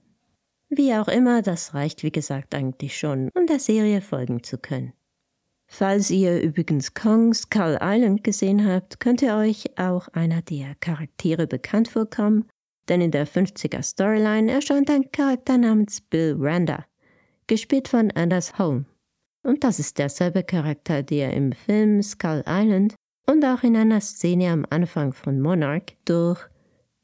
Wie 0.70 0.94
auch 0.94 1.08
immer, 1.08 1.42
das 1.42 1.74
reicht 1.74 2.04
wie 2.04 2.12
gesagt 2.12 2.54
eigentlich 2.54 2.98
schon, 2.98 3.30
um 3.34 3.46
der 3.46 3.60
Serie 3.60 4.02
folgen 4.02 4.44
zu 4.44 4.58
können. 4.58 4.94
Falls 5.68 6.10
ihr 6.10 6.42
übrigens 6.42 6.94
Kong 6.94 7.34
Skull 7.34 7.78
Island 7.82 8.24
gesehen 8.24 8.66
habt, 8.66 9.00
könnte 9.00 9.36
euch 9.36 9.78
auch 9.78 10.08
einer 10.10 10.42
der 10.42 10.76
Charaktere 10.76 11.46
bekannt 11.46 11.90
vorkommen, 11.90 12.46
denn 12.88 13.02
in 13.02 13.12
der 13.12 13.28
50er 13.28 13.84
Storyline 13.84 14.52
erscheint 14.52 14.90
ein 14.90 15.12
Charakter 15.12 15.58
namens 15.58 16.02
Bill 16.02 16.36
Randa, 16.40 16.86
gespielt 17.48 17.88
von 17.90 18.12
Anders 18.12 18.58
Holm. 18.58 18.86
Und 19.44 19.64
das 19.64 19.80
ist 19.80 19.98
derselbe 19.98 20.44
Charakter, 20.44 21.04
der 21.04 21.34
im 21.34 21.52
Film 21.52 22.02
Skull 22.02 22.44
Island 22.48 22.96
und 23.26 23.44
auch 23.46 23.64
in 23.64 23.76
einer 23.76 24.02
Szene 24.02 24.52
am 24.52 24.66
Anfang 24.70 25.14
von 25.14 25.42
Monarch 25.42 25.96
durch 26.06 26.40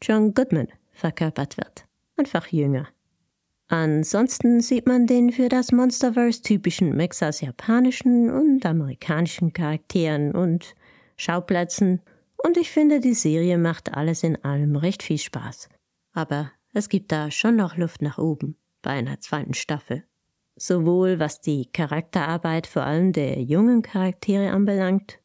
John 0.02 0.34
Goodman 0.34 0.68
verkörpert 0.92 1.58
wird. 1.58 1.86
Einfach 2.18 2.48
jünger. 2.48 2.88
Ansonsten 3.74 4.62
sieht 4.62 4.86
man 4.86 5.08
den 5.08 5.32
für 5.32 5.50
das 5.50 5.72
Monsterverse 5.72 6.44
typischen 6.44 6.96
Mix 6.96 7.24
aus 7.24 7.42
japanischen 7.42 8.30
und 8.30 8.64
amerikanischen 8.68 9.52
Charakteren 9.52 10.32
und 10.36 10.76
Schauplätzen 11.18 12.00
und 12.38 12.56
ich 12.58 12.70
finde, 12.70 13.00
die 13.00 13.16
Serie 13.16 13.58
macht 13.58 13.96
alles 13.96 14.22
in 14.22 14.36
allem 14.44 14.76
recht 14.76 15.02
viel 15.02 15.18
Spaß. 15.18 15.70
Aber 16.12 16.52
es 16.72 16.88
gibt 16.88 17.12
da 17.12 17.32
schon 17.32 17.56
noch 17.56 17.76
Luft 17.76 18.04
nach 18.04 18.20
oben 18.20 18.58
bei 18.84 18.92
einer 18.92 19.20
zweiten 19.22 19.56
Staffel. 19.56 20.04
Sowohl 20.56 21.18
was 21.18 21.42
die 21.42 21.66
Charakterarbeit 21.72 22.68
vor 22.68 22.84
allem 22.84 23.12
der 23.12 23.42
jungen 23.42 23.82
Charaktere 23.82 24.52
anbelangt, 24.52 25.18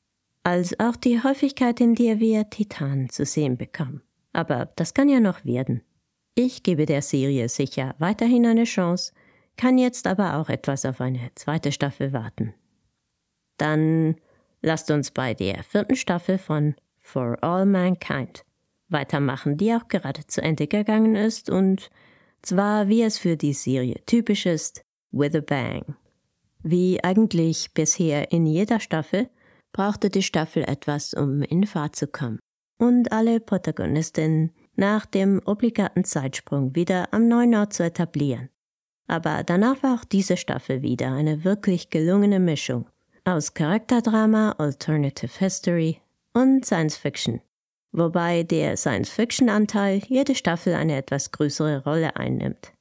als 0.42 0.80
auch 0.80 0.96
die 0.96 1.22
Häufigkeit, 1.22 1.82
in 1.82 1.94
der 1.94 2.18
wir 2.18 2.48
Titanen 2.48 3.10
zu 3.10 3.26
sehen 3.26 3.58
bekommen. 3.58 4.00
Aber 4.32 4.72
das 4.76 4.94
kann 4.94 5.10
ja 5.10 5.20
noch 5.20 5.44
werden. 5.44 5.82
Ich 6.40 6.62
gebe 6.62 6.86
der 6.86 7.02
Serie 7.02 7.48
sicher 7.48 7.96
weiterhin 7.98 8.46
eine 8.46 8.62
Chance, 8.62 9.12
kann 9.56 9.76
jetzt 9.76 10.06
aber 10.06 10.36
auch 10.36 10.48
etwas 10.48 10.84
auf 10.84 11.00
eine 11.00 11.32
zweite 11.34 11.72
Staffel 11.72 12.12
warten. 12.12 12.54
Dann 13.56 14.14
lasst 14.62 14.92
uns 14.92 15.10
bei 15.10 15.34
der 15.34 15.64
vierten 15.64 15.96
Staffel 15.96 16.38
von 16.38 16.76
For 17.00 17.42
All 17.42 17.66
Mankind 17.66 18.44
weitermachen, 18.88 19.56
die 19.56 19.74
auch 19.74 19.88
gerade 19.88 20.28
zu 20.28 20.40
Ende 20.40 20.68
gegangen 20.68 21.16
ist 21.16 21.50
und 21.50 21.90
zwar 22.40 22.86
wie 22.86 23.02
es 23.02 23.18
für 23.18 23.36
die 23.36 23.52
Serie 23.52 24.00
typisch 24.06 24.46
ist, 24.46 24.82
with 25.10 25.34
a 25.34 25.40
bang. 25.40 25.96
Wie 26.62 27.02
eigentlich 27.02 27.74
bisher 27.74 28.30
in 28.30 28.46
jeder 28.46 28.78
Staffel 28.78 29.28
brauchte 29.72 30.08
die 30.08 30.22
Staffel 30.22 30.62
etwas, 30.62 31.14
um 31.14 31.42
in 31.42 31.66
Fahrt 31.66 31.96
zu 31.96 32.06
kommen. 32.06 32.38
Und 32.78 33.10
alle 33.10 33.40
Protagonistinnen 33.40 34.52
nach 34.78 35.06
dem 35.06 35.42
obligaten 35.44 36.04
Zeitsprung 36.04 36.74
wieder 36.74 37.12
am 37.12 37.28
neuen 37.28 37.54
Ort 37.54 37.72
zu 37.72 37.82
etablieren. 37.82 38.48
Aber 39.08 39.42
danach 39.42 39.82
war 39.82 39.96
auch 39.96 40.04
diese 40.04 40.36
Staffel 40.36 40.82
wieder 40.82 41.12
eine 41.12 41.44
wirklich 41.44 41.90
gelungene 41.90 42.38
Mischung 42.38 42.86
aus 43.24 43.52
Charakterdrama, 43.52 44.52
Alternative 44.52 45.38
History 45.38 46.00
und 46.32 46.64
Science 46.64 46.96
Fiction, 46.96 47.40
wobei 47.92 48.42
der 48.42 48.76
Science-Fiction-Anteil 48.76 50.02
jede 50.06 50.34
Staffel 50.34 50.74
eine 50.74 50.96
etwas 50.96 51.32
größere 51.32 51.84
Rolle 51.84 52.16
einnimmt. 52.16 52.72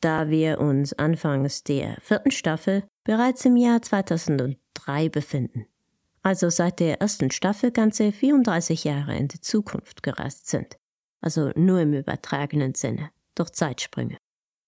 Da 0.00 0.28
wir 0.28 0.60
uns 0.60 0.92
anfangs 0.94 1.62
der 1.64 1.96
vierten 2.02 2.32
Staffel 2.32 2.84
bereits 3.04 3.44
im 3.44 3.56
Jahr 3.56 3.80
2003 3.80 5.08
befinden, 5.08 5.66
also 6.22 6.50
seit 6.50 6.80
der 6.80 7.00
ersten 7.00 7.30
Staffel 7.30 7.70
ganze 7.70 8.12
34 8.12 8.84
Jahre 8.84 9.16
in 9.16 9.28
die 9.28 9.40
Zukunft 9.40 10.02
gereist 10.02 10.48
sind 10.48 10.76
also 11.24 11.50
nur 11.56 11.80
im 11.80 11.94
übertragenen 11.94 12.74
Sinne, 12.74 13.10
durch 13.34 13.50
Zeitsprünge. 13.50 14.18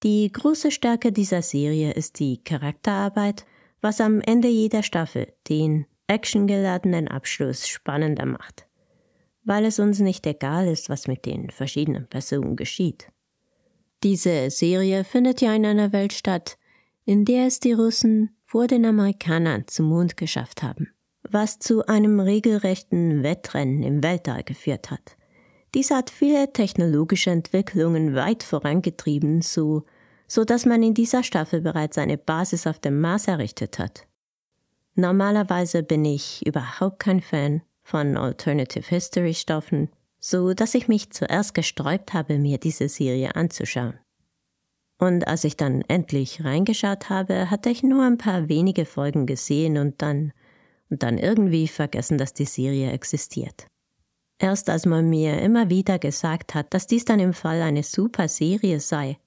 Die 0.02 0.32
große 0.32 0.70
Stärke 0.70 1.12
dieser 1.12 1.42
Serie 1.42 1.92
ist 1.92 2.18
die 2.18 2.42
Charakterarbeit, 2.42 3.44
was 3.82 4.00
am 4.00 4.22
Ende 4.22 4.48
jeder 4.48 4.82
Staffel 4.82 5.34
den 5.50 5.84
actiongeladenen 6.06 7.08
Abschluss 7.08 7.68
spannender 7.68 8.24
macht, 8.24 8.66
weil 9.44 9.66
es 9.66 9.78
uns 9.78 10.00
nicht 10.00 10.26
egal 10.26 10.66
ist, 10.66 10.88
was 10.88 11.08
mit 11.08 11.26
den 11.26 11.50
verschiedenen 11.50 12.06
Personen 12.06 12.56
geschieht. 12.56 13.08
Diese 14.02 14.48
Serie 14.50 15.04
findet 15.04 15.42
ja 15.42 15.54
in 15.54 15.66
einer 15.66 15.92
Welt 15.92 16.14
statt, 16.14 16.56
in 17.04 17.26
der 17.26 17.46
es 17.48 17.60
die 17.60 17.72
Russen 17.72 18.34
vor 18.44 18.66
den 18.66 18.86
Amerikanern 18.86 19.64
zum 19.66 19.86
Mond 19.86 20.16
geschafft 20.16 20.62
haben, 20.62 20.88
was 21.22 21.58
zu 21.58 21.84
einem 21.86 22.18
regelrechten 22.18 23.22
Wettrennen 23.22 23.82
im 23.82 24.02
Weltall 24.02 24.42
geführt 24.42 24.90
hat. 24.90 25.16
Dies 25.76 25.90
hat 25.90 26.08
viele 26.08 26.54
technologische 26.54 27.28
Entwicklungen 27.28 28.14
weit 28.14 28.42
vorangetrieben, 28.42 29.42
so, 29.42 29.84
so 30.26 30.42
dass 30.42 30.64
man 30.64 30.82
in 30.82 30.94
dieser 30.94 31.22
Staffel 31.22 31.60
bereits 31.60 31.98
eine 31.98 32.16
Basis 32.16 32.66
auf 32.66 32.78
dem 32.78 32.98
Mars 32.98 33.28
errichtet 33.28 33.78
hat. 33.78 34.06
Normalerweise 34.94 35.82
bin 35.82 36.06
ich 36.06 36.46
überhaupt 36.46 37.00
kein 37.00 37.20
Fan 37.20 37.60
von 37.82 38.16
Alternative 38.16 38.88
History 38.88 39.34
Stoffen, 39.34 39.90
so 40.18 40.54
dass 40.54 40.74
ich 40.74 40.88
mich 40.88 41.10
zuerst 41.10 41.52
gesträubt 41.52 42.14
habe, 42.14 42.38
mir 42.38 42.56
diese 42.56 42.88
Serie 42.88 43.36
anzuschauen. 43.36 43.98
Und 44.98 45.28
als 45.28 45.44
ich 45.44 45.58
dann 45.58 45.82
endlich 45.88 46.42
reingeschaut 46.42 47.10
habe, 47.10 47.50
hatte 47.50 47.68
ich 47.68 47.82
nur 47.82 48.02
ein 48.02 48.16
paar 48.16 48.48
wenige 48.48 48.86
Folgen 48.86 49.26
gesehen 49.26 49.76
und 49.76 50.00
dann, 50.00 50.32
und 50.88 51.02
dann 51.02 51.18
irgendwie 51.18 51.68
vergessen, 51.68 52.16
dass 52.16 52.32
die 52.32 52.46
Serie 52.46 52.92
existiert. 52.92 53.66
Erst 54.38 54.68
als 54.68 54.84
man 54.84 55.08
mir 55.08 55.40
immer 55.40 55.70
wieder 55.70 55.98
gesagt 55.98 56.54
hat, 56.54 56.72
dass 56.74 56.86
dies 56.86 57.04
dann 57.04 57.20
im 57.20 57.32
Fall 57.32 57.62
eine 57.62 57.82
super 57.82 58.28
Serie 58.28 58.80
sei, 58.80 59.18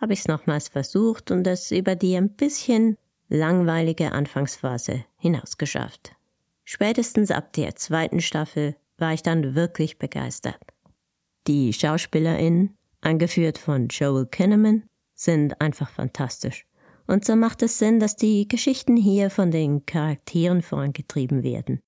habe 0.00 0.12
ich 0.12 0.20
es 0.20 0.28
nochmals 0.28 0.68
versucht 0.68 1.30
und 1.30 1.46
es 1.46 1.70
über 1.70 1.94
die 1.94 2.16
ein 2.16 2.30
bisschen 2.30 2.96
langweilige 3.28 4.12
Anfangsphase 4.12 5.04
hinausgeschafft. 5.16 6.12
Spätestens 6.64 7.30
ab 7.30 7.52
der 7.54 7.74
zweiten 7.76 8.20
Staffel 8.20 8.76
war 8.98 9.14
ich 9.14 9.22
dann 9.22 9.54
wirklich 9.54 9.98
begeistert. 9.98 10.60
Die 11.46 11.72
SchauspielerInnen, 11.72 12.76
angeführt 13.00 13.58
von 13.58 13.88
Joel 13.88 14.26
Kinnaman, 14.26 14.84
sind 15.14 15.60
einfach 15.60 15.90
fantastisch. 15.90 16.66
Und 17.06 17.24
so 17.24 17.34
macht 17.34 17.62
es 17.62 17.78
Sinn, 17.78 17.98
dass 17.98 18.16
die 18.16 18.46
Geschichten 18.46 18.96
hier 18.96 19.30
von 19.30 19.50
den 19.50 19.84
Charakteren 19.86 20.62
vorangetrieben 20.62 21.42
werden. 21.42 21.80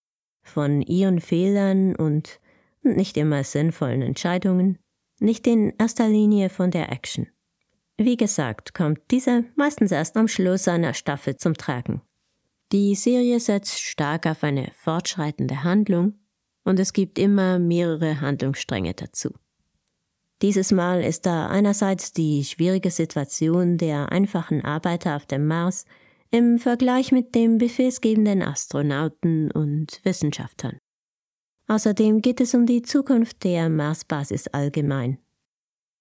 Von 0.43 0.83
ihren 0.83 1.21
Fehlern 1.21 1.95
und 1.95 2.41
nicht 2.83 3.17
immer 3.17 3.45
sinnvollen 3.45 4.03
Entscheidungen, 4.03 4.79
nicht 5.21 5.47
in 5.47 5.73
erster 5.79 6.09
Linie 6.09 6.49
von 6.49 6.71
der 6.71 6.91
Action. 6.91 7.29
Wie 7.97 8.17
gesagt, 8.17 8.75
kommt 8.75 9.01
diese 9.11 9.45
meistens 9.55 9.93
erst 9.93 10.17
am 10.17 10.29
Schluss 10.29 10.67
einer 10.67 10.95
Staffel 10.95 11.37
zum 11.37 11.55
Tragen. 11.55 12.03
Die 12.73 12.95
Serie 12.95 13.39
setzt 13.39 13.81
stark 13.81 14.27
auf 14.27 14.43
eine 14.43 14.73
fortschreitende 14.75 15.63
Handlung 15.63 16.15
und 16.65 16.81
es 16.81 16.93
gibt 16.93 17.19
immer 17.19 17.59
mehrere 17.59 18.21
Handlungsstränge 18.21 18.95
dazu. 18.95 19.31
Dieses 20.41 20.73
Mal 20.73 21.05
ist 21.05 21.27
da 21.27 21.49
einerseits 21.49 22.13
die 22.13 22.43
schwierige 22.45 22.91
Situation 22.91 23.79
der 23.79 24.11
einfachen 24.11 24.65
Arbeiter 24.65 25.15
auf 25.15 25.27
dem 25.27 25.47
Mars 25.47 25.85
im 26.33 26.59
Vergleich 26.59 27.13
mit 27.13 27.35
dem 27.35 27.59
befehlsgebenden 27.59 28.43
Astronauten 28.43 29.53
und 29.53 30.01
Wissenschaftlern. 30.03 30.79
Außerdem 31.69 32.21
geht 32.21 32.41
es 32.41 32.55
um 32.55 32.67
die 32.67 32.83
Zukunft 32.83 33.45
der 33.45 33.69
Marsbasis 33.69 34.49
allgemein. 34.49 35.19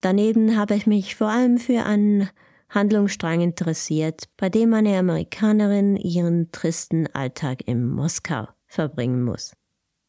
Daneben 0.01 0.57
habe 0.57 0.75
ich 0.75 0.87
mich 0.87 1.15
vor 1.15 1.29
allem 1.29 1.57
für 1.57 1.83
einen 1.85 2.29
Handlungsstrang 2.69 3.41
interessiert, 3.41 4.23
bei 4.37 4.49
dem 4.49 4.73
eine 4.73 4.97
Amerikanerin 4.97 5.95
ihren 5.95 6.51
tristen 6.51 7.07
Alltag 7.13 7.67
in 7.67 7.87
Moskau 7.87 8.47
verbringen 8.65 9.23
muss. 9.23 9.53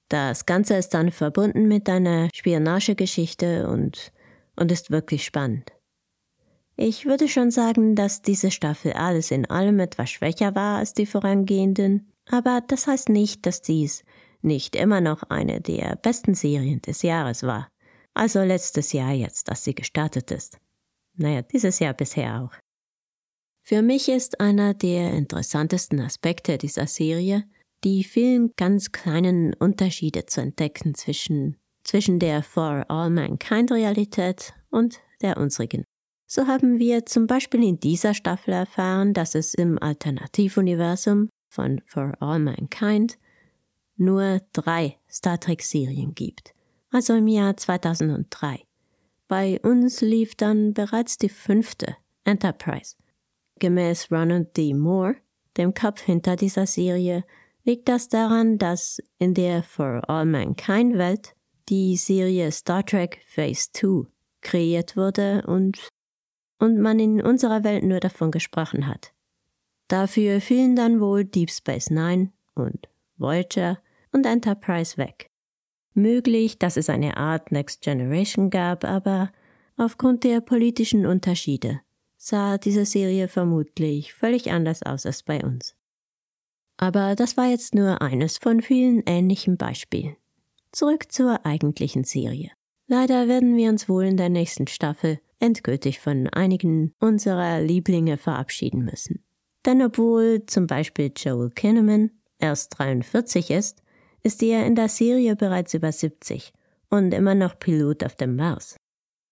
Das 0.08 0.46
Ganze 0.46 0.76
ist 0.76 0.90
dann 0.94 1.10
verbunden 1.10 1.68
mit 1.68 1.88
einer 1.88 2.28
Spionagegeschichte 2.32 3.68
und 3.68 4.12
und 4.56 4.72
ist 4.72 4.90
wirklich 4.90 5.24
spannend. 5.24 5.72
Ich 6.76 7.04
würde 7.04 7.28
schon 7.28 7.50
sagen, 7.50 7.94
dass 7.94 8.22
diese 8.22 8.50
Staffel 8.50 8.92
alles 8.92 9.30
in 9.30 9.48
allem 9.48 9.78
etwas 9.80 10.10
schwächer 10.10 10.54
war 10.54 10.78
als 10.78 10.94
die 10.94 11.06
vorangehenden, 11.06 12.12
aber 12.28 12.62
das 12.66 12.86
heißt 12.86 13.08
nicht, 13.08 13.46
dass 13.46 13.62
dies 13.62 14.04
nicht 14.44 14.76
immer 14.76 15.00
noch 15.00 15.22
eine 15.24 15.60
der 15.60 15.96
besten 15.96 16.34
Serien 16.34 16.80
des 16.82 17.02
Jahres 17.02 17.42
war. 17.42 17.68
Also 18.14 18.42
letztes 18.42 18.92
Jahr 18.92 19.12
jetzt, 19.12 19.48
dass 19.48 19.64
sie 19.64 19.74
gestartet 19.74 20.30
ist. 20.30 20.58
Naja, 21.14 21.42
dieses 21.42 21.78
Jahr 21.78 21.94
bisher 21.94 22.42
auch. 22.42 22.52
Für 23.62 23.82
mich 23.82 24.08
ist 24.08 24.40
einer 24.40 24.74
der 24.74 25.12
interessantesten 25.12 26.00
Aspekte 26.00 26.58
dieser 26.58 26.86
Serie 26.86 27.44
die 27.84 28.04
vielen 28.04 28.52
ganz 28.56 28.92
kleinen 28.92 29.54
Unterschiede 29.54 30.26
zu 30.26 30.40
entdecken 30.40 30.94
zwischen 30.94 31.56
zwischen 31.84 32.20
der 32.20 32.44
For 32.44 32.84
All 32.88 33.10
Mankind 33.10 33.72
Realität 33.72 34.54
und 34.70 35.00
der 35.20 35.36
unsrigen. 35.36 35.84
So 36.26 36.46
haben 36.46 36.78
wir 36.78 37.06
zum 37.06 37.26
Beispiel 37.26 37.62
in 37.64 37.80
dieser 37.80 38.14
Staffel 38.14 38.54
erfahren, 38.54 39.14
dass 39.14 39.34
es 39.34 39.52
im 39.54 39.82
Alternativuniversum 39.82 41.28
von 41.50 41.80
For 41.84 42.14
All 42.20 42.38
Mankind 42.38 43.18
nur 43.96 44.40
drei 44.52 44.98
Star 45.10 45.38
Trek-Serien 45.38 46.14
gibt, 46.14 46.54
also 46.90 47.14
im 47.14 47.26
Jahr 47.26 47.56
2003. 47.56 48.64
Bei 49.28 49.60
uns 49.62 50.00
lief 50.00 50.34
dann 50.34 50.74
bereits 50.74 51.18
die 51.18 51.28
fünfte, 51.28 51.96
Enterprise. 52.24 52.96
Gemäß 53.58 54.10
Ronald 54.10 54.56
D. 54.56 54.74
Moore, 54.74 55.16
dem 55.56 55.74
Kopf 55.74 56.02
hinter 56.02 56.36
dieser 56.36 56.66
Serie, 56.66 57.24
liegt 57.64 57.88
das 57.88 58.08
daran, 58.08 58.58
dass 58.58 59.00
in 59.18 59.34
der 59.34 59.62
For 59.62 60.02
All 60.08 60.26
Mankind 60.26 60.98
Welt 60.98 61.34
die 61.68 61.96
Serie 61.96 62.50
Star 62.50 62.84
Trek 62.84 63.20
Phase 63.26 63.68
2 63.72 64.08
kreiert 64.40 64.96
wurde 64.96 65.44
und, 65.46 65.78
und 66.58 66.78
man 66.78 66.98
in 66.98 67.22
unserer 67.22 67.64
Welt 67.64 67.84
nur 67.84 68.00
davon 68.00 68.30
gesprochen 68.30 68.86
hat. 68.86 69.12
Dafür 69.88 70.40
fielen 70.40 70.74
dann 70.74 71.00
wohl 71.00 71.24
Deep 71.24 71.50
Space 71.50 71.90
Nine 71.90 72.32
und 72.54 72.88
Voyager 73.22 73.78
und 74.12 74.26
Enterprise 74.26 74.98
weg. 74.98 75.30
Möglich, 75.94 76.58
dass 76.58 76.76
es 76.76 76.90
eine 76.90 77.16
Art 77.16 77.52
Next 77.52 77.82
Generation 77.82 78.50
gab, 78.50 78.84
aber 78.84 79.32
aufgrund 79.76 80.24
der 80.24 80.40
politischen 80.40 81.06
Unterschiede 81.06 81.80
sah 82.16 82.58
diese 82.58 82.84
Serie 82.84 83.28
vermutlich 83.28 84.12
völlig 84.12 84.50
anders 84.50 84.82
aus 84.82 85.06
als 85.06 85.22
bei 85.22 85.42
uns. 85.42 85.74
Aber 86.76 87.14
das 87.14 87.36
war 87.36 87.46
jetzt 87.46 87.74
nur 87.74 88.00
eines 88.02 88.38
von 88.38 88.60
vielen 88.62 89.02
ähnlichen 89.06 89.56
Beispielen. 89.56 90.16
Zurück 90.72 91.12
zur 91.12 91.44
eigentlichen 91.44 92.04
Serie. 92.04 92.50
Leider 92.86 93.28
werden 93.28 93.56
wir 93.56 93.70
uns 93.70 93.88
wohl 93.88 94.04
in 94.04 94.16
der 94.16 94.28
nächsten 94.28 94.66
Staffel 94.66 95.20
endgültig 95.38 95.98
von 96.00 96.28
einigen 96.28 96.94
unserer 96.98 97.60
Lieblinge 97.60 98.16
verabschieden 98.16 98.84
müssen. 98.84 99.24
Denn 99.66 99.82
obwohl 99.82 100.44
zum 100.46 100.66
Beispiel 100.66 101.12
Joel 101.14 101.50
Kinnaman 101.50 102.10
erst 102.42 102.78
43 102.78 103.50
ist, 103.50 103.82
ist 104.22 104.42
er 104.42 104.66
in 104.66 104.74
der 104.74 104.88
Serie 104.88 105.36
bereits 105.36 105.74
über 105.74 105.92
70 105.92 106.52
und 106.90 107.14
immer 107.14 107.34
noch 107.34 107.58
Pilot 107.58 108.04
auf 108.04 108.16
dem 108.16 108.36
Mars. 108.36 108.76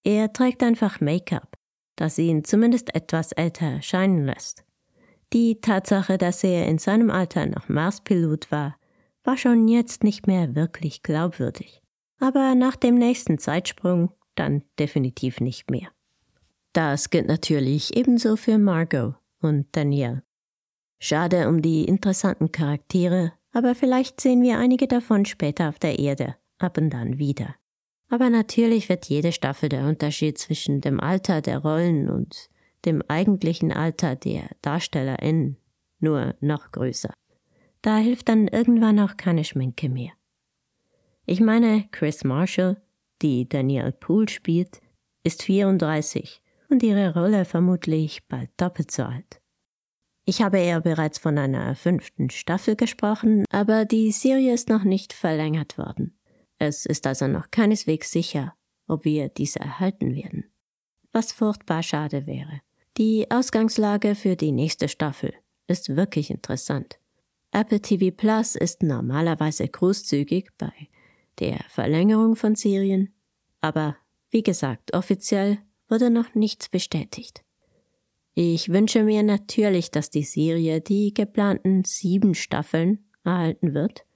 Er 0.05 0.33
trägt 0.33 0.62
einfach 0.62 1.01
Make-up, 1.01 1.57
das 1.96 2.18
ihn 2.18 2.44
zumindest 2.44 2.94
etwas 2.94 3.33
älter 3.33 3.66
erscheinen 3.66 4.25
lässt. 4.25 4.64
Die 5.33 5.61
Tatsache, 5.61 6.18
dass 6.18 6.42
er 6.42 6.66
in 6.66 6.79
seinem 6.79 7.11
Alter 7.11 7.46
noch 7.46 7.68
Marspilot 7.68 8.51
war, 8.51 8.77
war 9.23 9.37
schon 9.37 9.68
jetzt 9.68 10.03
nicht 10.03 10.27
mehr 10.27 10.55
wirklich 10.55 11.03
glaubwürdig. 11.03 11.83
Aber 12.18 12.55
nach 12.55 12.77
dem 12.77 12.96
nächsten 12.96 13.38
Zeitsprung 13.38 14.12
dann 14.35 14.62
definitiv 14.79 15.40
nicht 15.40 15.70
mehr. 15.70 15.88
Das 16.73 17.11
gilt 17.11 17.27
natürlich 17.27 17.96
ebenso 17.96 18.37
für 18.37 18.59
Margot 18.59 19.14
und 19.40 19.66
Danielle. 19.73 20.23
Schade 21.02 21.48
um 21.48 21.62
die 21.62 21.84
interessanten 21.84 22.52
Charaktere, 22.52 23.32
aber 23.52 23.74
vielleicht 23.74 24.20
sehen 24.20 24.42
wir 24.42 24.58
einige 24.58 24.86
davon 24.86 25.24
später 25.24 25.70
auf 25.70 25.78
der 25.78 25.98
Erde, 25.98 26.36
ab 26.58 26.76
und 26.76 26.90
dann 26.90 27.18
wieder. 27.18 27.56
Aber 28.10 28.28
natürlich 28.28 28.88
wird 28.88 29.06
jede 29.06 29.32
Staffel 29.32 29.70
der 29.70 29.86
Unterschied 29.86 30.36
zwischen 30.36 30.82
dem 30.82 31.00
Alter 31.00 31.40
der 31.40 31.58
Rollen 31.58 32.10
und 32.10 32.50
dem 32.84 33.02
eigentlichen 33.08 33.72
Alter 33.72 34.14
der 34.14 34.50
DarstellerInnen 34.60 35.56
nur 36.00 36.34
noch 36.40 36.70
größer. 36.70 37.12
Da 37.82 37.96
hilft 37.96 38.28
dann 38.28 38.46
irgendwann 38.46 39.00
auch 39.00 39.16
keine 39.16 39.44
Schminke 39.44 39.88
mehr. 39.88 40.12
Ich 41.24 41.40
meine, 41.40 41.88
Chris 41.92 42.24
Marshall, 42.24 42.82
die 43.22 43.48
Danielle 43.48 43.92
Poole 43.92 44.28
spielt, 44.28 44.80
ist 45.24 45.42
34 45.42 46.42
und 46.68 46.82
ihre 46.82 47.14
Rolle 47.14 47.44
vermutlich 47.44 48.26
bald 48.28 48.50
doppelt 48.58 48.90
so 48.90 49.04
alt. 49.04 49.39
Ich 50.31 50.43
habe 50.43 50.59
eher 50.61 50.81
bereits 50.81 51.19
von 51.19 51.38
einer 51.38 51.75
fünften 51.75 52.31
Staffel 52.31 52.77
gesprochen, 52.77 53.45
aber 53.51 53.85
die 53.85 54.12
Serie 54.12 54.55
ist 54.55 54.69
noch 54.69 54.85
nicht 54.85 55.12
verlängert 55.12 55.77
worden. 55.77 56.16
Es 56.57 56.87
ist 56.87 57.05
also 57.09 57.27
noch 57.27 57.51
keineswegs 57.51 58.12
sicher, 58.12 58.55
ob 58.87 59.05
wir 59.05 59.29
diese 59.29 59.59
erhalten 59.59 60.14
werden. 60.14 60.45
Was 61.11 61.33
furchtbar 61.33 61.83
schade 61.83 62.29
wäre. 62.29 62.61
Die 62.97 63.29
Ausgangslage 63.29 64.14
für 64.14 64.37
die 64.37 64.53
nächste 64.53 64.88
Staffel 64.88 65.35
ist 65.66 65.97
wirklich 65.97 66.31
interessant. 66.31 67.01
Apple 67.51 67.81
TV 67.81 68.14
Plus 68.16 68.55
ist 68.55 68.85
normalerweise 68.85 69.66
großzügig 69.66 70.51
bei 70.59 70.73
der 71.40 71.59
Verlängerung 71.69 72.37
von 72.37 72.55
Serien, 72.55 73.12
aber 73.61 73.97
wie 74.31 74.45
gesagt, 74.45 74.95
offiziell 74.95 75.59
wurde 75.88 76.09
noch 76.09 76.37
nichts 76.37 76.69
bestätigt. 76.69 77.43
Ich 78.42 78.70
wünsche 78.70 79.03
mir 79.05 79.22
natürlich, 79.22 79.90
dass 79.90 80.09
die 80.09 80.22
Serie 80.22 80.81
die 80.81 81.12
geplanten 81.12 81.85
sieben 81.85 82.35
Staffeln 82.35 83.05
erhalten 83.22 83.74
wird, 83.74 84.07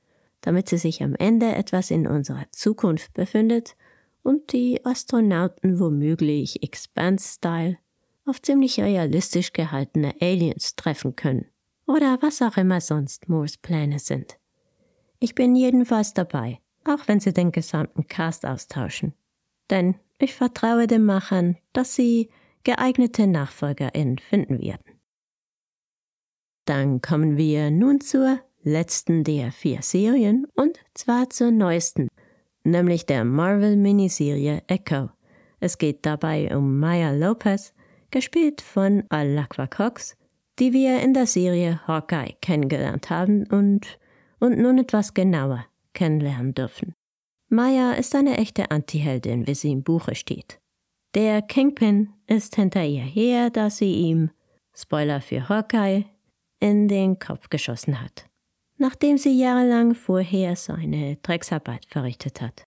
damit 0.41 0.67
sie 0.67 0.79
sich 0.79 1.03
am 1.03 1.15
Ende 1.15 1.55
etwas 1.55 1.91
in 1.91 2.07
unserer 2.07 2.47
Zukunft 2.51 3.13
befindet 3.13 3.77
und 4.23 4.55
die 4.55 4.83
Astronauten 4.83 5.79
womöglich 5.79 6.63
Expanse-Style 6.63 7.77
auf 8.25 8.41
ziemlich 8.41 8.81
realistisch 8.81 9.53
gehaltene 9.53 10.15
Aliens 10.23 10.75
treffen 10.75 11.17
können 11.17 11.45
oder 11.87 12.17
was 12.23 12.41
auch 12.41 12.57
immer 12.57 12.81
sonst 12.81 13.29
Moores 13.29 13.59
Pläne 13.59 13.99
sind. 13.99 14.39
Ich 15.21 15.35
bin 15.35 15.55
jedenfalls 15.55 16.15
dabei, 16.15 16.61
auch 16.87 17.09
wenn 17.09 17.21
sie 17.21 17.35
den 17.35 17.53
gesamten 17.53 18.07
Cast 18.07 18.47
austauschen. 18.47 19.13
Denn 19.69 19.97
ich 20.17 20.33
vertraue 20.35 20.87
den 20.87 21.05
Machern, 21.05 21.59
dass 21.75 21.95
sie 21.95 22.31
geeignete 22.65 23.27
Nachfolgerin 23.27 24.19
finden 24.19 24.61
werden. 24.61 25.01
Dann 26.67 27.01
kommen 27.01 27.37
wir 27.37 27.71
nun 27.71 28.01
zur 28.01 28.41
letzten 28.63 29.23
der 29.25 29.53
vier 29.53 29.83
Serien 29.83 30.47
und 30.55 30.79
zwar 30.95 31.29
zur 31.31 31.51
neuesten, 31.51 32.09
nämlich 32.65 33.07
der 33.07 33.25
Marvel-Miniserie 33.25 34.63
Echo. 34.67 35.11
Es 35.61 35.79
geht 35.79 36.07
dabei 36.07 36.57
um 36.57 36.81
Maya 36.81 37.13
Lopez, 37.13 37.75
gespielt 38.11 38.61
von 38.61 39.05
Alakwa 39.11 39.67
Cox, 39.67 40.17
die 40.59 40.73
wir 40.73 41.01
in 41.01 41.15
der 41.15 41.27
Serie 41.27 41.87
Hawkeye 41.87 42.37
kennengelernt 42.41 43.11
haben 43.11 43.47
und, 43.49 43.99
und 44.41 44.59
nun 44.59 44.79
etwas 44.79 45.15
genauer 45.15 45.67
kennenlernen 45.93 46.55
dürfen. 46.55 46.95
Maya 47.49 47.93
ist 47.93 48.15
eine 48.15 48.39
echte 48.39 48.71
Antiheldin, 48.71 49.47
wie 49.47 49.55
sie 49.55 49.73
im 49.73 49.83
Buche 49.83 50.15
steht. 50.15 50.61
Der 51.15 51.43
Kingpin 51.43 52.13
ist 52.27 52.57
hinter 52.57 52.85
ihr 52.85 53.03
her, 53.03 53.51
da 53.51 53.71
sie 53.71 53.95
ihm, 53.95 54.31
Spoiler 54.75 55.21
für 55.21 55.49
Hawkeye, 55.49 56.05
in 56.61 56.89
den 56.89 57.19
Kopf 57.19 57.49
geschossen 57.49 58.01
hat 58.01 58.29
nachdem 58.77 59.19
sie 59.19 59.39
jahrelang 59.39 59.95
vorher 59.95 60.57
seine 60.57 61.17
Drecksarbeit 61.17 61.87
verrichtet 61.87 62.41
hat. 62.41 62.65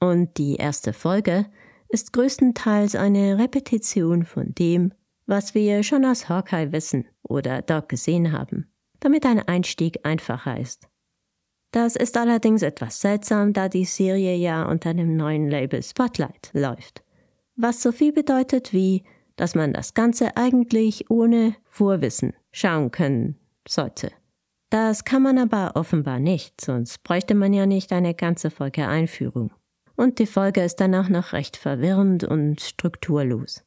Und 0.00 0.38
die 0.38 0.56
erste 0.56 0.92
Folge 0.92 1.46
ist 1.88 2.12
größtenteils 2.12 2.94
eine 2.94 3.38
Repetition 3.38 4.24
von 4.24 4.54
dem, 4.54 4.92
was 5.26 5.54
wir 5.54 5.82
schon 5.82 6.04
aus 6.04 6.28
Hawkeye 6.28 6.72
wissen 6.72 7.06
oder 7.22 7.62
dort 7.62 7.88
gesehen 7.88 8.32
haben, 8.32 8.70
damit 9.00 9.26
ein 9.26 9.40
Einstieg 9.40 10.04
einfacher 10.04 10.58
ist. 10.58 10.88
Das 11.72 11.96
ist 11.96 12.16
allerdings 12.16 12.62
etwas 12.62 13.00
seltsam, 13.00 13.52
da 13.52 13.68
die 13.68 13.84
Serie 13.84 14.36
ja 14.36 14.64
unter 14.64 14.94
dem 14.94 15.16
neuen 15.16 15.48
Label 15.48 15.82
Spotlight 15.82 16.50
läuft, 16.54 17.02
was 17.58 17.82
so 17.82 17.92
viel 17.92 18.12
bedeutet 18.12 18.72
wie, 18.72 19.02
dass 19.36 19.54
man 19.54 19.72
das 19.72 19.92
Ganze 19.94 20.36
eigentlich 20.36 21.10
ohne 21.10 21.54
Vorwissen 21.64 22.32
schauen 22.52 22.90
können 22.90 23.36
sollte. 23.66 24.10
Das 24.70 25.04
kann 25.04 25.22
man 25.22 25.38
aber 25.38 25.72
offenbar 25.74 26.18
nicht, 26.18 26.60
sonst 26.60 27.02
bräuchte 27.02 27.34
man 27.34 27.52
ja 27.52 27.66
nicht 27.66 27.92
eine 27.92 28.14
ganze 28.14 28.50
Folge 28.50 28.86
Einführung. 28.86 29.50
Und 29.96 30.18
die 30.18 30.26
Folge 30.26 30.62
ist 30.62 30.76
dann 30.76 30.94
auch 30.94 31.08
noch 31.08 31.32
recht 31.32 31.56
verwirrend 31.56 32.24
und 32.24 32.60
strukturlos. 32.60 33.64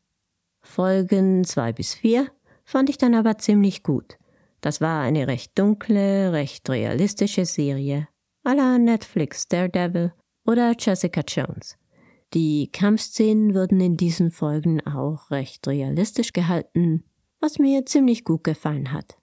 Folgen 0.62 1.44
zwei 1.44 1.74
bis 1.74 1.94
vier 1.94 2.28
fand 2.64 2.90
ich 2.90 2.98
dann 2.98 3.16
aber 3.16 3.38
ziemlich 3.38 3.84
gut. 3.84 4.18
Das 4.62 4.80
war 4.80 5.02
eine 5.02 5.28
recht 5.28 5.58
dunkle, 5.58 6.32
recht 6.32 6.70
realistische 6.70 7.46
Serie, 7.46 8.08
à 8.46 8.56
la 8.56 8.78
Netflix 8.78 9.48
Daredevil 9.48 10.14
oder 10.46 10.76
Jessica 10.78 11.22
Jones. 11.28 11.78
Die 12.34 12.70
Kampfszenen 12.72 13.54
wurden 13.54 13.82
in 13.82 13.98
diesen 13.98 14.32
Folgen 14.32 14.86
auch 14.88 15.32
recht 15.32 15.68
realistisch 15.68 16.32
gehalten, 16.32 17.04
was 17.42 17.60
mir 17.60 17.86
ziemlich 17.86 18.24
gut 18.24 18.46
gefallen 18.46 18.94
hat. 18.94 19.18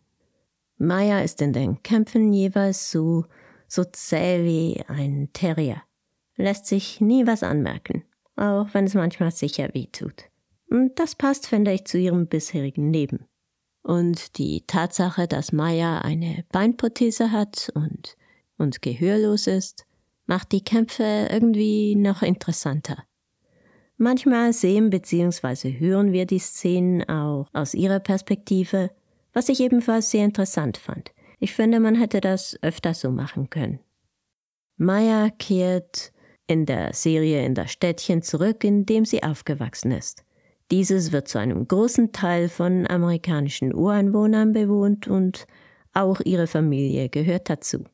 Maya 0.76 1.20
ist 1.22 1.40
in 1.40 1.54
den 1.54 1.82
Kämpfen 1.82 2.32
jeweils 2.32 2.90
so, 2.90 3.24
so 3.66 3.84
zäh 3.84 4.44
wie 4.44 4.84
ein 4.88 5.30
Terrier, 5.32 5.82
lässt 6.36 6.66
sich 6.66 7.00
nie 7.00 7.26
was 7.26 7.42
anmerken, 7.42 8.04
auch 8.36 8.68
wenn 8.72 8.84
es 8.84 8.94
manchmal 8.94 9.30
sicher 9.30 9.70
weh 9.72 9.86
tut. 9.86 10.24
Und 10.70 10.98
das 10.98 11.14
passt, 11.14 11.46
finde 11.46 11.72
ich, 11.72 11.86
zu 11.86 11.98
ihrem 11.98 12.26
bisherigen 12.26 12.92
Leben. 12.92 13.26
Und 13.82 14.36
die 14.36 14.64
Tatsache, 14.66 15.26
dass 15.26 15.52
Maya 15.52 16.00
eine 16.00 16.44
Beinprothese 16.52 17.32
hat 17.32 17.72
und, 17.74 18.18
und 18.58 18.82
gehörlos 18.82 19.46
ist, 19.46 19.87
macht 20.28 20.52
die 20.52 20.62
Kämpfe 20.62 21.26
irgendwie 21.28 21.96
noch 21.96 22.22
interessanter. 22.22 23.02
Manchmal 23.96 24.52
sehen 24.52 24.90
bzw. 24.90 25.80
hören 25.80 26.12
wir 26.12 26.26
die 26.26 26.38
Szenen 26.38 27.02
auch 27.08 27.48
aus 27.52 27.74
ihrer 27.74 27.98
Perspektive 27.98 28.90
was 29.38 29.48
ich 29.48 29.60
ebenfalls 29.60 30.10
sehr 30.10 30.24
interessant 30.24 30.78
fand. 30.78 31.12
Ich 31.38 31.52
finde, 31.54 31.78
man 31.80 31.94
hätte 31.94 32.20
das 32.20 32.58
öfter 32.62 32.92
so 32.92 33.12
machen 33.12 33.50
können. 33.50 33.78
Maya 34.76 35.30
kehrt 35.30 36.12
in 36.46 36.66
der 36.66 36.92
Serie 36.92 37.44
in 37.44 37.54
das 37.54 37.70
Städtchen 37.70 38.22
zurück, 38.22 38.64
in 38.64 38.86
dem 38.86 39.04
sie 39.04 39.22
aufgewachsen 39.22 39.92
ist. 39.92 40.24
Dieses 40.70 41.12
wird 41.12 41.28
zu 41.28 41.38
einem 41.38 41.68
großen 41.68 42.12
Teil 42.12 42.48
von 42.48 42.86
amerikanischen 42.88 43.74
Ureinwohnern 43.74 44.52
bewohnt 44.52 45.08
und 45.08 45.46
auch 45.92 46.20
ihre 46.24 46.46
Familie 46.46 47.08
gehört 47.08 47.48
dazu. 47.48 47.84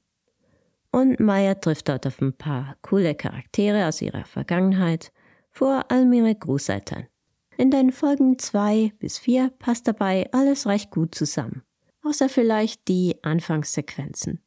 Und 0.94 1.18
Maya 1.18 1.56
trifft 1.56 1.88
dort 1.88 2.06
auf 2.06 2.20
ein 2.20 2.34
paar 2.34 2.76
coole 2.80 3.16
Charaktere 3.16 3.88
aus 3.88 4.00
ihrer 4.00 4.24
Vergangenheit, 4.24 5.10
vor 5.50 5.90
allem 5.90 6.12
ihre 6.12 6.32
Großeltern. 6.32 7.08
In 7.56 7.72
den 7.72 7.90
Folgen 7.90 8.38
zwei 8.38 8.92
bis 9.00 9.18
vier 9.18 9.50
passt 9.58 9.88
dabei 9.88 10.28
alles 10.30 10.68
recht 10.68 10.92
gut 10.92 11.12
zusammen, 11.12 11.64
außer 12.04 12.28
vielleicht 12.28 12.86
die 12.86 13.16
Anfangssequenzen. 13.22 14.40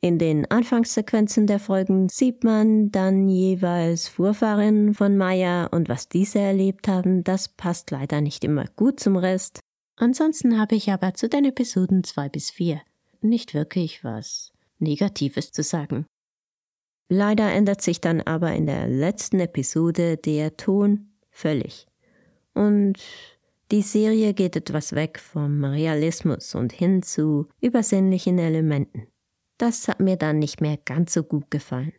In 0.00 0.18
den 0.18 0.50
Anfangssequenzen 0.50 1.46
der 1.46 1.58
Folgen 1.58 2.08
sieht 2.08 2.42
man 2.42 2.90
dann 2.90 3.28
jeweils 3.28 4.08
Vorfahren 4.08 4.94
von 4.94 5.18
Maya 5.18 5.66
und 5.66 5.90
was 5.90 6.08
diese 6.08 6.38
erlebt 6.38 6.88
haben, 6.88 7.22
das 7.22 7.48
passt 7.50 7.90
leider 7.90 8.22
nicht 8.22 8.44
immer 8.44 8.64
gut 8.76 8.98
zum 8.98 9.16
Rest. 9.16 9.60
Ansonsten 9.96 10.58
habe 10.58 10.74
ich 10.74 10.90
aber 10.90 11.12
zu 11.12 11.28
den 11.28 11.44
Episoden 11.44 12.02
zwei 12.02 12.30
bis 12.30 12.50
vier 12.50 12.80
nicht 13.20 13.52
wirklich 13.52 14.02
was 14.02 14.51
Negatives 14.82 15.52
zu 15.52 15.62
sagen. 15.62 16.06
Leider 17.08 17.52
ändert 17.52 17.82
sich 17.82 18.00
dann 18.00 18.20
aber 18.20 18.52
in 18.52 18.66
der 18.66 18.88
letzten 18.88 19.40
Episode 19.40 20.16
der 20.16 20.56
Ton 20.56 21.12
völlig. 21.30 21.86
Und 22.54 22.98
die 23.70 23.82
Serie 23.82 24.34
geht 24.34 24.56
etwas 24.56 24.94
weg 24.94 25.18
vom 25.18 25.64
Realismus 25.64 26.54
und 26.54 26.72
hin 26.72 27.02
zu 27.02 27.48
übersinnlichen 27.60 28.38
Elementen. 28.38 29.06
Das 29.58 29.88
hat 29.88 30.00
mir 30.00 30.16
dann 30.16 30.38
nicht 30.38 30.60
mehr 30.60 30.76
ganz 30.76 31.14
so 31.14 31.22
gut 31.22 31.50
gefallen. 31.50 31.92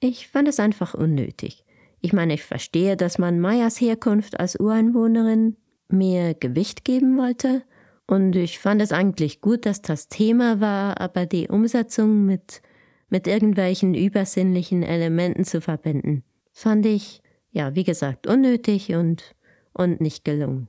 Ich 0.00 0.28
fand 0.28 0.48
es 0.48 0.60
einfach 0.60 0.94
unnötig. 0.94 1.64
Ich 2.00 2.12
meine, 2.12 2.34
ich 2.34 2.42
verstehe, 2.42 2.96
dass 2.96 3.18
man 3.18 3.40
Mayas 3.40 3.80
Herkunft 3.80 4.40
als 4.40 4.56
Ureinwohnerin 4.56 5.56
mehr 5.88 6.34
Gewicht 6.34 6.84
geben 6.84 7.18
wollte, 7.18 7.62
und 8.10 8.34
ich 8.34 8.58
fand 8.58 8.82
es 8.82 8.90
eigentlich 8.90 9.40
gut, 9.40 9.66
dass 9.66 9.82
das 9.82 10.08
Thema 10.08 10.60
war, 10.60 11.00
aber 11.00 11.26
die 11.26 11.46
Umsetzung 11.46 12.26
mit, 12.26 12.60
mit 13.08 13.28
irgendwelchen 13.28 13.94
übersinnlichen 13.94 14.82
Elementen 14.82 15.44
zu 15.44 15.60
verbinden, 15.60 16.24
fand 16.50 16.86
ich, 16.86 17.22
ja, 17.52 17.76
wie 17.76 17.84
gesagt, 17.84 18.26
unnötig 18.26 18.94
und 18.94 19.36
und 19.72 20.00
nicht 20.00 20.24
gelungen. 20.24 20.68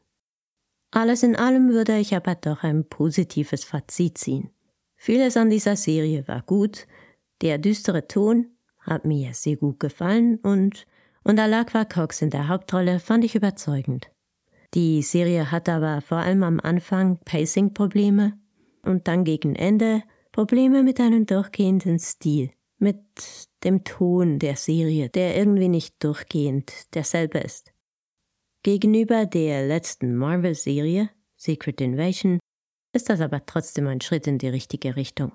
Alles 0.92 1.24
in 1.24 1.36
allem 1.36 1.70
würde 1.70 1.98
ich 1.98 2.16
aber 2.16 2.36
doch 2.36 2.62
ein 2.62 2.88
positives 2.88 3.64
Fazit 3.64 4.20
ziehen. 4.20 4.52
Vieles 4.96 5.36
an 5.36 5.50
dieser 5.50 5.76
Serie 5.76 6.28
war 6.28 6.44
gut, 6.44 6.86
der 7.42 7.58
düstere 7.58 8.08
Ton 8.08 8.52
hat 8.82 9.04
mir 9.04 9.34
sehr 9.34 9.56
gut 9.56 9.80
gefallen 9.80 10.38
und, 10.44 10.86
und 11.24 11.40
Alakwa 11.40 11.86
Cox 11.86 12.22
in 12.22 12.30
der 12.30 12.50
Hauptrolle 12.50 13.00
fand 13.00 13.26
ich 13.26 13.34
überzeugend. 13.34 14.12
Die 14.74 15.02
Serie 15.02 15.52
hat 15.52 15.68
aber 15.68 16.02
vor 16.02 16.20
allem 16.20 16.44
am 16.44 16.60
Anfang 16.62 17.20
Pacing-Probleme 17.26 18.40
und 18.84 19.08
dann 19.08 19.26
gegen 19.26 19.56
Ende 19.56 20.04
Probleme 20.32 20.82
mit 20.84 21.00
einem 21.02 21.26
durchgehenden 21.26 22.00
Stil, 22.00 22.52
mit 22.78 23.00
dem 23.66 23.84
Ton 23.84 24.40
der 24.40 24.56
Serie, 24.56 25.10
der 25.10 25.36
irgendwie 25.36 25.68
nicht 25.68 26.02
durchgehend 26.02 26.94
derselbe 26.96 27.40
ist. 27.40 27.74
Gegenüber 28.64 29.26
der 29.26 29.68
letzten 29.68 30.16
Marvel-Serie, 30.16 31.10
Secret 31.36 31.82
Invasion, 31.82 32.40
ist 32.94 33.10
das 33.10 33.20
aber 33.20 33.46
trotzdem 33.46 33.88
ein 33.88 34.00
Schritt 34.00 34.26
in 34.28 34.38
die 34.38 34.50
richtige 34.50 34.96
Richtung. 34.96 35.34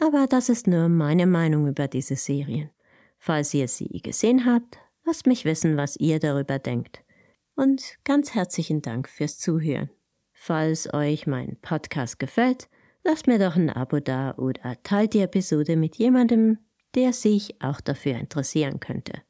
Aber 0.00 0.26
das 0.26 0.48
ist 0.48 0.66
nur 0.66 0.88
meine 0.88 1.26
Meinung 1.26 1.68
über 1.68 1.86
diese 1.86 2.16
Serien. 2.16 2.70
Falls 3.18 3.52
ihr 3.54 3.68
sie 3.68 4.00
gesehen 4.00 4.44
habt, 4.44 4.78
lasst 5.04 5.26
mich 5.26 5.44
wissen, 5.44 5.76
was 5.76 5.96
ihr 5.96 6.18
darüber 6.18 6.58
denkt. 6.58 7.04
Und 7.58 7.98
ganz 8.04 8.34
herzlichen 8.36 8.82
Dank 8.82 9.08
fürs 9.08 9.36
Zuhören. 9.40 9.90
Falls 10.32 10.94
euch 10.94 11.26
mein 11.26 11.56
Podcast 11.60 12.20
gefällt, 12.20 12.68
lasst 13.02 13.26
mir 13.26 13.40
doch 13.40 13.56
ein 13.56 13.68
Abo 13.68 13.98
da 13.98 14.36
oder 14.36 14.80
teilt 14.84 15.12
die 15.12 15.22
Episode 15.22 15.74
mit 15.74 15.96
jemandem, 15.96 16.58
der 16.94 17.12
sich 17.12 17.60
auch 17.60 17.80
dafür 17.80 18.14
interessieren 18.14 18.78
könnte. 18.78 19.22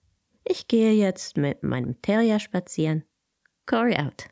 Ich 0.44 0.68
gehe 0.68 0.92
jetzt 0.92 1.38
mit 1.38 1.62
meinem 1.62 2.02
Terrier 2.02 2.38
spazieren. 2.38 3.04
Cory 3.64 3.96
out. 3.96 4.26